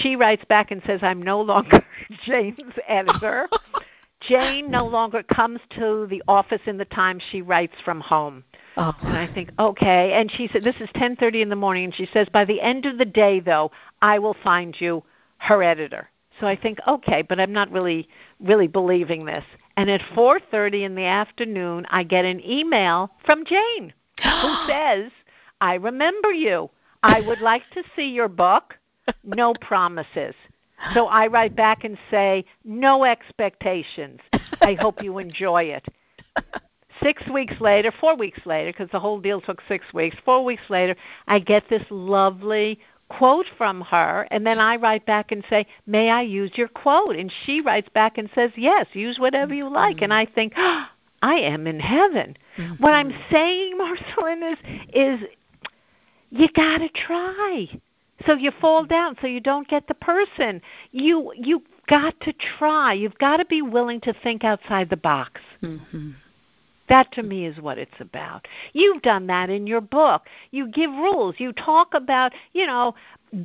She 0.01 0.17
writes 0.17 0.45
back 0.49 0.71
and 0.71 0.81
says, 0.87 1.01
I'm 1.03 1.21
no 1.21 1.43
longer 1.43 1.85
Jane's 2.25 2.73
editor. 2.89 3.51
Jane 4.29 4.71
no 4.71 4.87
longer 4.87 5.23
comes 5.25 5.61
to 5.77 6.07
the 6.09 6.23
office 6.27 6.61
in 6.67 6.79
the 6.79 6.85
time 6.87 7.21
she 7.31 7.43
writes 7.43 7.75
from 7.85 8.01
home. 8.01 8.45
Oh. 8.77 8.95
And 9.03 9.17
I 9.17 9.33
think, 9.33 9.51
okay. 9.59 10.13
And 10.15 10.31
she 10.31 10.49
said, 10.49 10.65
this 10.65 10.81
is 10.81 10.89
10:30 10.91 11.43
in 11.43 11.49
the 11.49 11.57
morning, 11.57 11.85
and 11.85 11.95
she 11.95 12.07
says, 12.13 12.29
by 12.33 12.45
the 12.45 12.61
end 12.61 12.87
of 12.87 12.99
the 12.99 13.05
day, 13.05 13.41
though, 13.41 13.71
I 14.01 14.19
will 14.19 14.37
find 14.43 14.79
you 14.81 15.03
her 15.39 15.63
editor. 15.63 16.09
So 16.41 16.47
I 16.47 16.57
think, 16.57 16.79
okay, 16.89 17.23
but 17.23 17.39
I'm 17.39 17.53
not 17.53 17.71
really 17.71 18.09
really 18.41 18.67
believing 18.67 19.25
this. 19.25 19.45
And 19.77 19.91
at 19.91 20.01
4:30 20.15 20.85
in 20.85 20.95
the 20.95 21.05
afternoon, 21.05 21.87
I 21.91 22.03
get 22.03 22.25
an 22.25 22.45
email 22.45 23.11
from 23.25 23.45
Jane. 23.45 23.93
who 24.23 24.55
says, 24.69 25.11
I 25.61 25.75
remember 25.75 26.33
you. 26.33 26.71
I 27.03 27.21
would 27.21 27.41
like 27.41 27.69
to 27.71 27.83
see 27.97 28.11
your 28.11 28.29
book. 28.29 28.79
No 29.25 29.53
promises. 29.55 30.35
So 30.95 31.07
I 31.07 31.27
write 31.27 31.55
back 31.57 31.85
and 31.85 31.97
say, 32.11 32.45
no 32.65 33.05
expectations. 33.05 34.21
I 34.61 34.75
hope 34.75 35.03
you 35.03 35.19
enjoy 35.19 35.65
it. 35.65 35.87
Six 37.03 37.27
weeks 37.29 37.61
later, 37.61 37.93
four 38.01 38.17
weeks 38.17 38.41
later, 38.45 38.73
because 38.73 38.91
the 38.91 39.01
whole 39.01 39.21
deal 39.21 39.41
took 39.41 39.61
six 39.69 39.85
weeks, 39.93 40.17
four 40.25 40.45
weeks 40.45 40.63
later, 40.69 40.97
I 41.27 41.39
get 41.39 41.69
this 41.69 41.83
lovely 41.91 42.79
quote 43.09 43.47
from 43.59 43.81
her, 43.83 44.27
and 44.31 44.47
then 44.47 44.59
I 44.59 44.77
write 44.77 45.05
back 45.07 45.33
and 45.33 45.45
say, 45.51 45.67
May 45.87 46.11
I 46.11 46.23
use 46.23 46.53
your 46.55 46.69
quote? 46.69 47.17
And 47.17 47.33
she 47.45 47.61
writes 47.61 47.89
back 47.95 48.19
and 48.19 48.31
says, 48.35 48.51
Yes, 48.57 48.87
use 48.93 49.19
whatever 49.19 49.55
you 49.55 49.69
like. 49.69 49.97
Mm-hmm. 49.97 50.05
And 50.05 50.15
I 50.15 50.27
think, 50.27 50.55
oh, 50.57 50.87
I 51.23 51.35
am 51.35 51.67
in 51.67 51.79
heaven. 51.79 52.37
Mm-hmm. 52.57 52.83
What 52.83 52.95
I'm 52.95 53.13
saying, 53.31 53.79
Marceline, 53.79 54.43
is, 54.43 54.59
is 54.93 55.29
you 56.31 56.49
got 56.55 56.79
to 56.79 56.89
try. 56.89 57.69
So 58.27 58.35
you 58.35 58.53
fall 58.61 58.85
down, 58.85 59.17
so 59.21 59.27
you 59.27 59.41
don't 59.41 59.69
get 59.69 59.89
the 59.89 59.95
person. 59.95 60.63
You 60.93 61.33
you 61.37 61.63
got 61.89 62.19
to 62.21 62.33
try. 62.59 62.93
You've 62.93 63.19
got 63.19 63.39
to 63.39 63.45
be 63.45 63.63
willing 63.63 64.01
to 64.03 64.15
think 64.23 64.45
outside 64.45 64.91
the 64.91 64.97
box. 64.97 65.41
Mm-hmm. 65.63 66.13
That 66.89 67.13
to 67.13 67.23
me 67.23 67.47
is 67.47 67.61
what 67.61 67.79
it's 67.79 68.01
about. 68.01 68.47
You've 68.73 69.03
done 69.03 69.27
that 69.29 69.51
in 69.51 69.67
your 69.67 69.81
book. 69.81 70.23
You 70.51 70.69
give 70.69 70.91
rules. 70.91 71.37
You 71.39 71.53
talk 71.53 71.95
about, 71.95 72.33
you 72.53 72.67
know, 72.67 72.95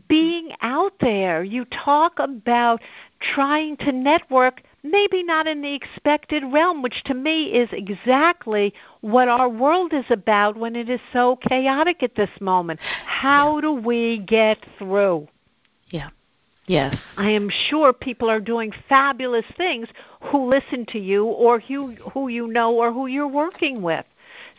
being 0.07 0.51
out 0.61 0.93
there. 0.99 1.43
You 1.43 1.65
talk 1.65 2.19
about 2.19 2.81
trying 3.19 3.77
to 3.77 3.91
network 3.91 4.61
maybe 4.83 5.23
not 5.23 5.47
in 5.47 5.61
the 5.61 5.73
expected 5.73 6.43
realm, 6.51 6.81
which 6.81 7.03
to 7.05 7.13
me 7.13 7.45
is 7.45 7.69
exactly 7.71 8.73
what 9.01 9.27
our 9.27 9.49
world 9.49 9.93
is 9.93 10.05
about 10.09 10.57
when 10.57 10.75
it 10.75 10.89
is 10.89 11.01
so 11.13 11.37
chaotic 11.37 12.03
at 12.03 12.15
this 12.15 12.29
moment. 12.39 12.79
How 13.05 13.55
yeah. 13.55 13.61
do 13.61 13.71
we 13.73 14.19
get 14.19 14.57
through? 14.77 15.27
Yeah. 15.89 16.09
Yes. 16.67 16.97
I 17.15 17.29
am 17.29 17.49
sure 17.49 17.93
people 17.93 18.29
are 18.29 18.41
doing 18.41 18.73
fabulous 18.89 19.45
things 19.55 19.87
who 20.21 20.49
listen 20.49 20.85
to 20.87 20.99
you 20.99 21.25
or 21.25 21.59
who, 21.61 21.95
who 22.13 22.27
you 22.27 22.47
know 22.47 22.75
or 22.75 22.91
who 22.91 23.07
you're 23.07 23.27
working 23.27 23.81
with. 23.81 24.05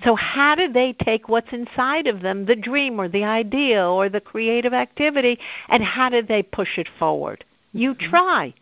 So, 0.02 0.14
how 0.14 0.54
do 0.54 0.72
they 0.72 0.94
take 0.94 1.28
what's 1.28 1.52
inside 1.52 2.06
of 2.06 2.20
them, 2.22 2.46
the 2.46 2.56
dream 2.56 3.00
or 3.00 3.08
the 3.08 3.24
idea 3.24 3.86
or 3.86 4.08
the 4.08 4.20
creative 4.20 4.72
activity, 4.72 5.38
and 5.68 5.82
how 5.82 6.08
do 6.08 6.22
they 6.22 6.42
push 6.42 6.78
it 6.78 6.88
forward? 6.98 7.44
You 7.72 7.94
mm-hmm. 7.94 8.10
try 8.10 8.54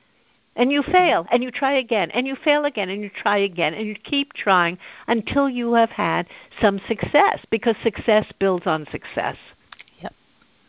and 0.56 0.72
you 0.72 0.82
fail 0.82 1.26
and 1.30 1.42
you 1.42 1.50
try 1.50 1.74
again 1.74 2.10
and 2.12 2.26
you 2.26 2.34
fail 2.34 2.64
again 2.64 2.88
and 2.88 3.02
you 3.02 3.10
try 3.10 3.38
again 3.38 3.74
and 3.74 3.86
you 3.86 3.94
keep 3.94 4.32
trying 4.32 4.78
until 5.06 5.48
you 5.48 5.74
have 5.74 5.90
had 5.90 6.26
some 6.60 6.80
success 6.88 7.40
because 7.50 7.76
success 7.82 8.26
builds 8.38 8.66
on 8.66 8.86
success 8.90 9.36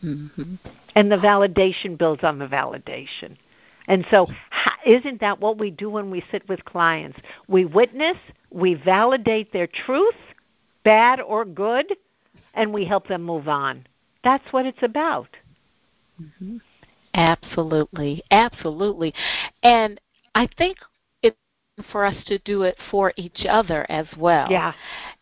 mm-hmm. 0.03 0.55
and 0.95 1.11
the 1.11 1.17
validation 1.17 1.97
builds 1.97 2.23
on 2.23 2.39
the 2.39 2.47
validation 2.47 3.37
and 3.87 4.05
so 4.11 4.27
isn't 4.85 5.19
that 5.21 5.39
what 5.39 5.57
we 5.57 5.71
do 5.71 5.89
when 5.89 6.11
we 6.11 6.23
sit 6.31 6.47
with 6.49 6.63
clients 6.65 7.17
we 7.47 7.65
witness 7.65 8.17
we 8.51 8.73
validate 8.73 9.51
their 9.53 9.67
truth 9.67 10.15
bad 10.83 11.19
or 11.19 11.45
good 11.45 11.95
and 12.53 12.73
we 12.73 12.85
help 12.85 13.07
them 13.07 13.23
move 13.23 13.47
on 13.47 13.85
that's 14.23 14.51
what 14.51 14.65
it's 14.65 14.83
about 14.83 15.29
mm-hmm. 16.21 16.57
Absolutely, 17.17 18.23
absolutely. 18.29 19.13
And 19.63 19.99
I 20.35 20.47
think 20.57 20.77
it's 21.23 21.35
for 21.91 22.05
us 22.05 22.15
to 22.27 22.37
do 22.39 22.61
it 22.61 22.77
for 22.91 23.11
each 23.17 23.45
other 23.49 23.85
as 23.89 24.05
well. 24.17 24.47
Yeah. 24.49 24.73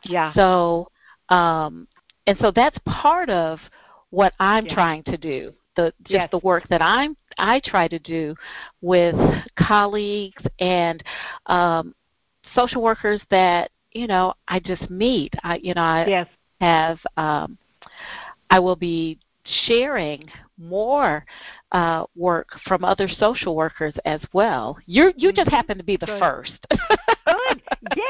Yeah. 0.04 0.34
So 0.34 0.90
um 1.30 1.88
and 2.28 2.38
so 2.40 2.52
that's 2.54 2.78
part 2.86 3.30
of 3.30 3.60
what 4.16 4.34
I'm 4.40 4.66
yeah. 4.66 4.74
trying 4.74 5.04
to 5.04 5.18
do. 5.18 5.54
The 5.76 5.94
just 6.04 6.12
yes. 6.12 6.32
the 6.32 6.40
work 6.40 6.64
that 6.70 6.82
I'm 6.82 7.18
I 7.38 7.60
try 7.66 7.90
to 7.90 8.00
do 8.00 8.34
with 8.82 9.16
colleagues 9.60 10.42
and 10.60 11.04
um 11.48 11.94
social 12.54 12.82
workers 12.82 13.20
that, 13.30 13.72
you 13.92 14.08
know, 14.08 14.34
I 14.48 14.60
just 14.60 14.90
meet. 14.90 15.34
I 15.44 15.60
you 15.62 15.74
know, 15.74 15.82
I 15.82 16.06
yes. 16.08 16.28
have 16.62 17.00
um 17.18 17.58
I 18.50 18.60
will 18.60 18.78
be 18.78 19.20
sharing 19.68 20.30
more 20.58 21.26
uh, 21.74 22.06
work 22.16 22.48
from 22.66 22.86
other 22.86 23.10
social 23.10 23.56
workers 23.56 23.94
as 24.06 24.22
well. 24.32 24.78
You 24.86 25.12
you 25.18 25.34
just 25.34 25.48
mm-hmm. 25.48 25.56
happen 25.56 25.78
to 25.78 25.84
be 25.84 25.98
the 25.98 26.06
Good. 26.06 26.20
first. 26.20 26.54
Good. 26.70 27.62
Yay! 27.98 28.04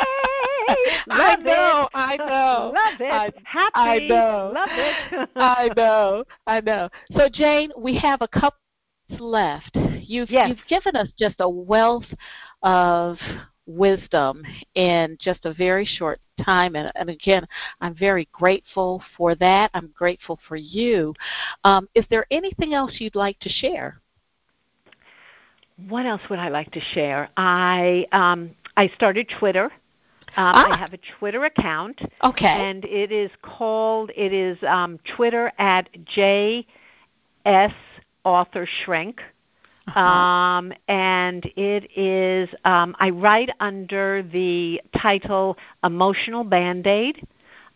I 1.09 1.35
know, 1.38 1.83
it. 1.83 1.97
I 1.97 2.15
know. 2.17 2.73
Love 2.73 3.01
it. 3.01 3.11
I, 3.11 3.31
Happy. 3.43 3.71
I 3.75 4.07
know. 4.07 4.51
Love 4.53 4.69
it. 4.71 5.29
I 5.35 5.69
know. 5.75 6.23
I 6.47 6.61
know. 6.61 6.89
So 7.15 7.29
Jane, 7.31 7.71
we 7.77 7.97
have 7.97 8.21
a 8.21 8.27
couple 8.27 8.59
left. 9.19 9.75
You've 9.75 10.29
yes. 10.29 10.49
you've 10.49 10.67
given 10.67 10.95
us 10.95 11.09
just 11.17 11.35
a 11.39 11.49
wealth 11.49 12.05
of 12.63 13.17
wisdom 13.67 14.43
in 14.75 15.17
just 15.19 15.45
a 15.45 15.53
very 15.53 15.85
short 15.85 16.19
time. 16.43 16.75
And, 16.75 16.91
and 16.95 17.09
again, 17.09 17.45
I'm 17.81 17.95
very 17.95 18.27
grateful 18.31 19.01
for 19.17 19.35
that. 19.35 19.71
I'm 19.73 19.91
grateful 19.95 20.39
for 20.47 20.55
you. 20.55 21.13
Um, 21.63 21.88
is 21.95 22.05
there 22.09 22.25
anything 22.31 22.73
else 22.73 22.93
you'd 22.99 23.15
like 23.15 23.39
to 23.39 23.49
share? 23.49 24.01
What 25.88 26.05
else 26.05 26.21
would 26.29 26.39
I 26.39 26.49
like 26.49 26.71
to 26.71 26.79
share? 26.79 27.29
I 27.35 28.05
um, 28.11 28.51
I 28.77 28.88
started 28.89 29.29
Twitter. 29.39 29.71
Um, 30.38 30.54
ah. 30.56 30.74
I 30.74 30.78
have 30.78 30.93
a 30.93 31.00
Twitter 31.17 31.45
account. 31.45 32.02
Okay. 32.24 32.45
And 32.45 32.84
it 32.86 33.12
is 33.12 33.32
called 33.41 34.12
it 34.15 34.34
is 34.34 34.58
um, 34.63 35.00
Twitter 35.15 35.52
at 35.58 35.89
JS 36.15 36.65
Author 38.24 38.67
Shrink. 38.84 39.21
Uh-huh. 39.88 40.00
Um, 40.00 40.74
and 40.88 41.45
it 41.56 41.91
is, 41.95 42.50
um, 42.65 42.95
I 43.00 43.12
write 43.12 43.52
under 43.60 44.24
the 44.24 44.82
title 45.00 45.58
Emotional 45.84 46.43
Band 46.43 46.88
Aid. 46.88 47.28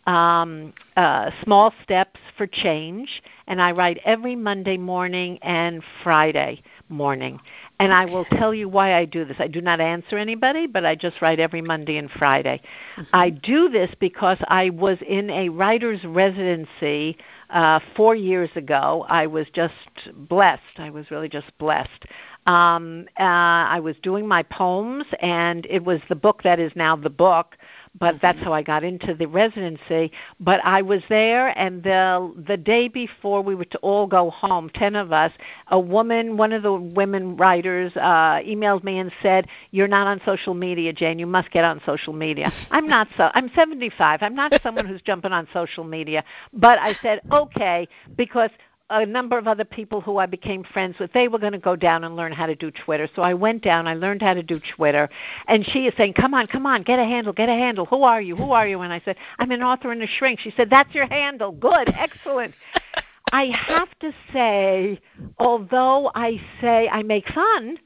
Um, 0.10 0.74
uh, 0.98 1.30
small 1.44 1.72
steps 1.84 2.20
for 2.36 2.48
change, 2.48 3.22
and 3.46 3.62
I 3.62 3.74
write 3.74 4.00
every 4.04 4.36
Monday 4.36 4.76
morning 4.76 5.38
and 5.44 5.84
Friday 6.04 6.64
morning. 6.90 7.40
And 7.80 7.94
I 7.94 8.06
will 8.06 8.26
tell 8.26 8.52
you 8.52 8.68
why 8.68 8.96
I 8.96 9.06
do 9.06 9.24
this. 9.24 9.38
I 9.38 9.48
do 9.48 9.62
not 9.62 9.80
answer 9.80 10.18
anybody, 10.18 10.66
but 10.66 10.84
I 10.84 10.96
just 10.96 11.22
write 11.22 11.40
every 11.40 11.62
Monday 11.62 11.98
and 11.98 12.10
Friday. 12.10 12.60
Mm-hmm. 12.98 13.04
I 13.14 13.30
do 13.30 13.70
this 13.70 13.92
because 14.00 14.40
I 14.48 14.72
was 14.72 14.98
in 15.08 15.30
a 15.30 15.50
writer's 15.50 16.04
residency 16.04 17.16
uh, 17.52 17.80
four 17.96 18.16
years 18.16 18.50
ago. 18.56 19.06
I 19.08 19.28
was 19.28 19.46
just 19.54 19.76
blessed. 20.16 20.80
I 20.80 20.90
was 20.90 21.12
really 21.12 21.30
just 21.30 21.56
blessed. 21.60 22.06
Um, 22.48 23.08
uh, 23.20 23.24
I 23.24 23.80
was 23.80 23.96
doing 24.02 24.28
my 24.28 24.42
poems, 24.42 25.06
and 25.20 25.68
it 25.70 25.84
was 25.84 26.02
the 26.10 26.16
book 26.16 26.42
that 26.44 26.60
is 26.60 26.72
now 26.76 26.96
the 26.96 27.12
book 27.12 27.58
but 28.00 28.16
that's 28.22 28.40
how 28.40 28.54
I 28.54 28.62
got 28.62 28.84
into 28.84 29.14
the 29.14 29.28
residency. 29.28 30.12
But 30.40 30.62
I 30.64 30.82
was 30.82 31.02
there, 31.10 31.58
and 31.58 31.84
the 31.84 32.34
the 32.48 32.58
day 32.58 32.88
before 32.88 33.42
we 33.42 33.56
were 33.56 33.66
to 33.66 33.78
all 33.80 34.08
go 34.08 34.30
home, 34.30 34.70
ten 34.70 34.96
of 34.96 35.12
us, 35.12 35.32
a 35.68 35.80
woman, 35.80 36.38
one 36.38 36.54
of 36.54 36.64
the 36.64 36.74
women 36.74 37.36
writers, 37.38 37.92
uh, 37.96 38.42
emailed 38.46 38.84
me 38.84 39.00
and 39.00 39.12
said, 39.22 39.48
"You're 39.72 39.88
not 39.88 40.08
on 40.08 40.22
social 40.26 40.54
media, 40.54 40.94
Jane. 40.94 41.20
You 41.20 41.28
must 41.28 41.52
get 41.52 41.64
on 41.64 41.82
social 41.86 42.14
media." 42.14 42.52
I'm 42.72 42.88
not 42.88 43.08
so. 43.18 43.32
I'm 43.34 43.50
75. 43.54 44.22
I'm 44.22 44.36
not 44.36 44.54
someone 44.62 44.86
who's 44.86 45.02
jumping 45.02 45.32
on 45.32 45.48
social 45.54 45.84
media, 45.84 46.24
but 46.54 46.80
I 46.80 46.96
said, 47.02 47.22
"Okay," 47.32 47.88
because 48.16 48.52
a 48.90 49.06
number 49.06 49.38
of 49.38 49.48
other 49.48 49.66
people 49.66 50.02
who 50.02 50.18
I 50.18 50.26
became 50.26 50.64
friends 50.64 50.98
with, 51.00 51.14
they 51.14 51.28
were 51.28 51.40
going 51.40 51.54
to 51.54 51.60
go 51.60 51.76
down 51.76 52.04
and 52.04 52.16
learn 52.16 52.32
how 52.32 52.48
to 52.48 52.56
do 52.56 52.72
Twitter. 52.72 53.08
So 53.16 53.22
I 53.22 53.34
went 53.34 53.64
down, 53.64 53.88
I 53.88 53.94
learned 53.94 54.22
how 54.22 54.34
to 54.34 54.44
do 54.44 54.60
Twitter, 54.76 55.10
and 55.48 55.66
she 55.66 55.86
is 55.86 55.94
saying, 55.96 56.14
"Come 56.14 56.34
on, 56.34 56.48
come 56.48 56.66
on, 56.66 56.84
get 56.84 57.00
a 57.00 57.04
handle, 57.04 57.34
get 57.34 57.50
a 57.50 57.54
handle. 57.54 57.86
Who 57.86 58.04
are 58.04 58.22
you? 58.22 58.36
Who 58.36 58.52
are 58.52 58.68
you?" 58.68 58.82
And 58.82 58.92
I 58.92 59.02
said, 59.06 59.18
"I'm 59.38 59.52
an 59.52 59.62
author 59.62 59.92
and 59.92 60.02
a 60.02 60.08
shrink." 60.08 60.40
She 60.40 60.52
said, 60.52 60.70
"That's 60.70 60.94
your 60.94 61.08
handle. 61.08 61.52
Good, 61.52 61.90
excellent." 61.90 62.56
I 63.32 63.46
have 63.46 63.90
to 64.00 64.12
say, 64.34 65.00
although 65.38 66.12
I 66.16 66.42
say 66.62 66.90
I 66.90 67.04
make 67.04 67.28
fun, 67.30 67.78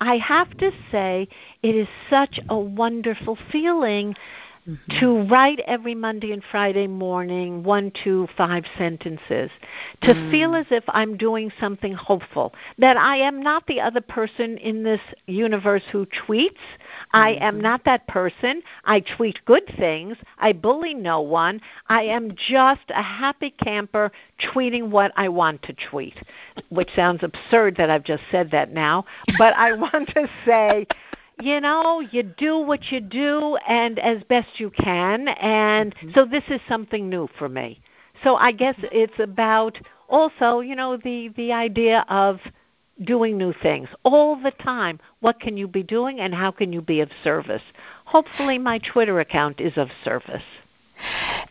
I 0.00 0.16
have 0.18 0.56
to 0.58 0.70
say 0.90 1.28
it 1.62 1.74
is 1.74 1.88
such 2.08 2.40
a 2.48 2.58
wonderful 2.58 3.36
feeling 3.52 4.14
Mm-hmm. 4.68 4.98
to 4.98 5.22
write 5.28 5.60
every 5.60 5.94
Monday 5.94 6.32
and 6.32 6.42
Friday 6.50 6.88
morning 6.88 7.62
one, 7.62 7.92
two, 8.02 8.26
five 8.36 8.64
sentences, 8.76 9.48
to 10.02 10.12
mm. 10.12 10.30
feel 10.32 10.56
as 10.56 10.66
if 10.72 10.82
I'm 10.88 11.16
doing 11.16 11.52
something 11.60 11.92
hopeful, 11.92 12.52
that 12.78 12.96
I 12.96 13.18
am 13.18 13.40
not 13.40 13.64
the 13.68 13.80
other 13.80 14.00
person 14.00 14.58
in 14.58 14.82
this 14.82 15.00
universe 15.28 15.84
who 15.92 16.04
tweets. 16.06 16.48
Mm-hmm. 16.50 17.16
I 17.16 17.28
am 17.34 17.54
mm-hmm. 17.54 17.62
not 17.62 17.84
that 17.84 18.08
person. 18.08 18.60
I 18.84 19.04
tweet 19.16 19.38
good 19.44 19.72
things. 19.78 20.16
I 20.38 20.52
bully 20.52 20.94
no 20.94 21.20
one. 21.20 21.60
I 21.88 22.02
am 22.02 22.32
just 22.34 22.88
a 22.88 23.02
happy 23.02 23.50
camper 23.62 24.10
tweeting 24.52 24.88
what 24.88 25.12
I 25.14 25.28
want 25.28 25.62
to 25.62 25.76
tweet, 25.88 26.16
which 26.70 26.90
sounds 26.96 27.22
absurd 27.22 27.76
that 27.76 27.88
I've 27.88 28.02
just 28.02 28.24
said 28.32 28.50
that 28.50 28.72
now, 28.72 29.04
but 29.38 29.54
I 29.54 29.74
want 29.74 30.08
to 30.08 30.28
say 30.44 30.88
you 31.40 31.60
know, 31.60 32.00
you 32.00 32.22
do 32.22 32.58
what 32.58 32.90
you 32.90 33.00
do 33.00 33.56
and 33.68 33.98
as 33.98 34.22
best 34.24 34.58
you 34.58 34.70
can. 34.70 35.28
And 35.28 35.94
Mhm. 35.94 36.14
so 36.14 36.24
this 36.24 36.44
is 36.48 36.60
something 36.68 37.08
new 37.08 37.26
for 37.38 37.48
me. 37.48 37.80
So 38.22 38.36
I 38.36 38.52
guess 38.52 38.76
it's 38.90 39.18
about 39.18 39.78
also, 40.08 40.60
you 40.60 40.74
know, 40.74 40.96
the 40.96 41.28
the 41.28 41.52
idea 41.52 42.04
of 42.08 42.40
doing 43.04 43.36
new 43.36 43.52
things 43.52 43.88
all 44.04 44.36
the 44.36 44.52
time. 44.52 44.98
What 45.20 45.38
can 45.38 45.56
you 45.58 45.68
be 45.68 45.82
doing 45.82 46.20
and 46.20 46.34
how 46.34 46.50
can 46.50 46.72
you 46.72 46.80
be 46.80 47.00
of 47.00 47.10
service? 47.22 47.62
Hopefully 48.06 48.58
my 48.58 48.78
Twitter 48.78 49.20
account 49.20 49.60
is 49.60 49.76
of 49.76 49.90
service. 50.02 50.44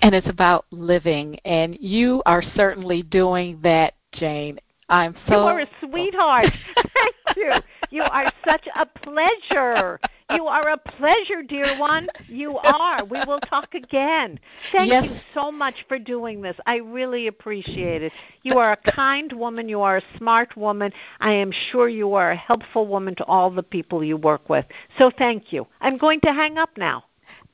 And 0.02 0.15
it's 0.15 0.28
about 0.28 0.65
living 0.71 1.39
and 1.45 1.78
you 1.80 2.24
are 2.26 2.41
certainly 2.41 3.04
doing 3.04 3.60
that, 3.62 3.93
Jane. 4.13 4.60
I'm 4.89 5.15
so 5.28 5.34
You 5.34 5.38
are 5.39 5.60
a 5.62 5.67
sweetheart. 5.82 6.54
Thank 6.76 7.38
you. 7.38 7.52
You 7.89 8.04
are 8.04 8.32
such 8.45 8.67
a 8.76 8.86
pleasure. 8.86 10.00
You 10.32 10.45
are 10.48 10.69
a 10.69 10.78
pleasure, 10.78 11.41
dear 11.48 11.78
one. 11.80 12.08
You 12.28 12.58
are. 12.58 13.04
We 13.04 13.24
will 13.26 13.39
talk 13.41 13.74
again. 13.74 14.39
Thank 14.71 14.89
Yes. 14.89 15.06
you 15.06 15.17
so 15.34 15.52
much 15.52 15.76
for 15.88 15.98
doing 15.98 16.41
this. 16.41 16.56
I 16.65 16.78
really 16.78 17.28
appreciate 17.28 18.04
it. 18.04 18.12
You 18.43 18.58
are 18.58 18.74
a 18.74 18.91
kind 18.91 19.32
woman. 19.34 19.69
You 19.69 19.82
are 19.82 19.98
a 19.98 20.17
smart 20.17 20.56
woman. 20.56 20.91
I 21.19 21.32
am 21.32 21.52
sure 21.71 21.89
you 21.89 22.13
are 22.13 22.32
a 22.32 22.36
helpful 22.36 22.88
woman 22.88 23.15
to 23.15 23.26
all 23.26 23.50
the 23.50 23.63
people 23.63 24.04
you 24.04 24.17
work 24.17 24.50
with. 24.50 24.65
So 24.98 25.12
thank 25.17 25.52
you. 25.52 25.67
I'm 25.82 25.98
going 25.98 26.19
to 26.21 26.34
hang 26.34 26.58
up 26.58 26.78
now. 26.78 27.06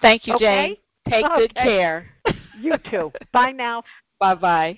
Thank 0.02 0.28
you, 0.28 0.36
Okay? 0.36 0.68
Jane. 0.68 0.78
Take 1.10 1.26
good 1.36 1.56
care. 1.56 2.08
You 2.60 2.78
too. 2.90 3.12
Bye 3.32 3.52
now. 3.52 3.84
Bye 4.20 4.36
bye. 4.36 4.78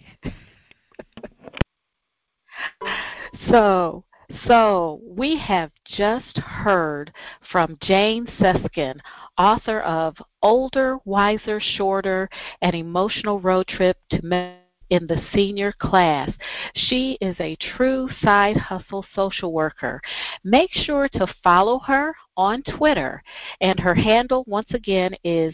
So, 3.49 4.03
so 4.47 5.01
we 5.05 5.37
have 5.37 5.71
just 5.85 6.37
heard 6.37 7.11
from 7.51 7.77
Jane 7.81 8.25
Seskin, 8.39 8.99
author 9.37 9.81
of 9.81 10.15
Older, 10.41 10.97
Wiser, 11.05 11.59
Shorter, 11.59 12.29
an 12.61 12.75
emotional 12.75 13.39
road 13.39 13.67
trip 13.67 13.97
to 14.11 14.25
men 14.25 14.57
in 14.89 15.07
the 15.07 15.21
senior 15.33 15.73
class. 15.79 16.29
She 16.75 17.17
is 17.19 17.35
a 17.39 17.57
true 17.75 18.09
side 18.21 18.57
hustle 18.57 19.05
social 19.15 19.51
worker. 19.51 20.01
Make 20.43 20.71
sure 20.71 21.09
to 21.09 21.33
follow 21.43 21.79
her 21.79 22.15
on 22.37 22.63
Twitter, 22.77 23.23
and 23.61 23.79
her 23.79 23.95
handle 23.95 24.43
once 24.47 24.71
again 24.73 25.15
is 25.23 25.53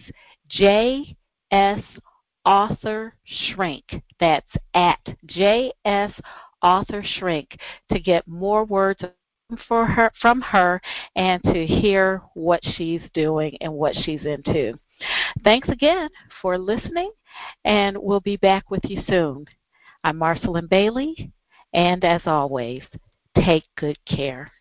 JS 0.52 1.84
Author 2.46 3.14
Shrink. 3.26 3.86
That's 4.20 4.52
at 4.74 5.00
JS 5.28 6.14
Author 6.62 7.04
Shrink 7.04 7.58
to 7.92 8.00
get 8.00 8.28
more 8.28 8.66
words 8.66 9.02
for 9.68 9.86
her 9.86 10.12
from 10.22 10.42
her 10.42 10.82
and 11.16 11.42
to 11.44 11.66
hear 11.66 12.22
what 12.36 12.62
she's 12.76 13.02
doing 13.14 13.58
and 13.62 13.74
what 13.74 13.96
she's 14.04 14.26
into. 14.26 14.78
Thanks 15.44 15.70
again 15.70 16.10
for 16.42 16.58
listening 16.58 17.12
and 17.66 17.98
we'll 17.98 18.20
be 18.20 18.38
back 18.38 18.70
with 18.70 18.84
you 18.84 19.02
soon. 19.08 19.46
I'm 20.04 20.18
Marcelyn 20.18 20.68
Bailey 20.68 21.32
and 21.74 22.04
as 22.04 22.22
always, 22.26 22.84
take 23.36 23.64
good 23.78 23.98
care. 24.06 24.52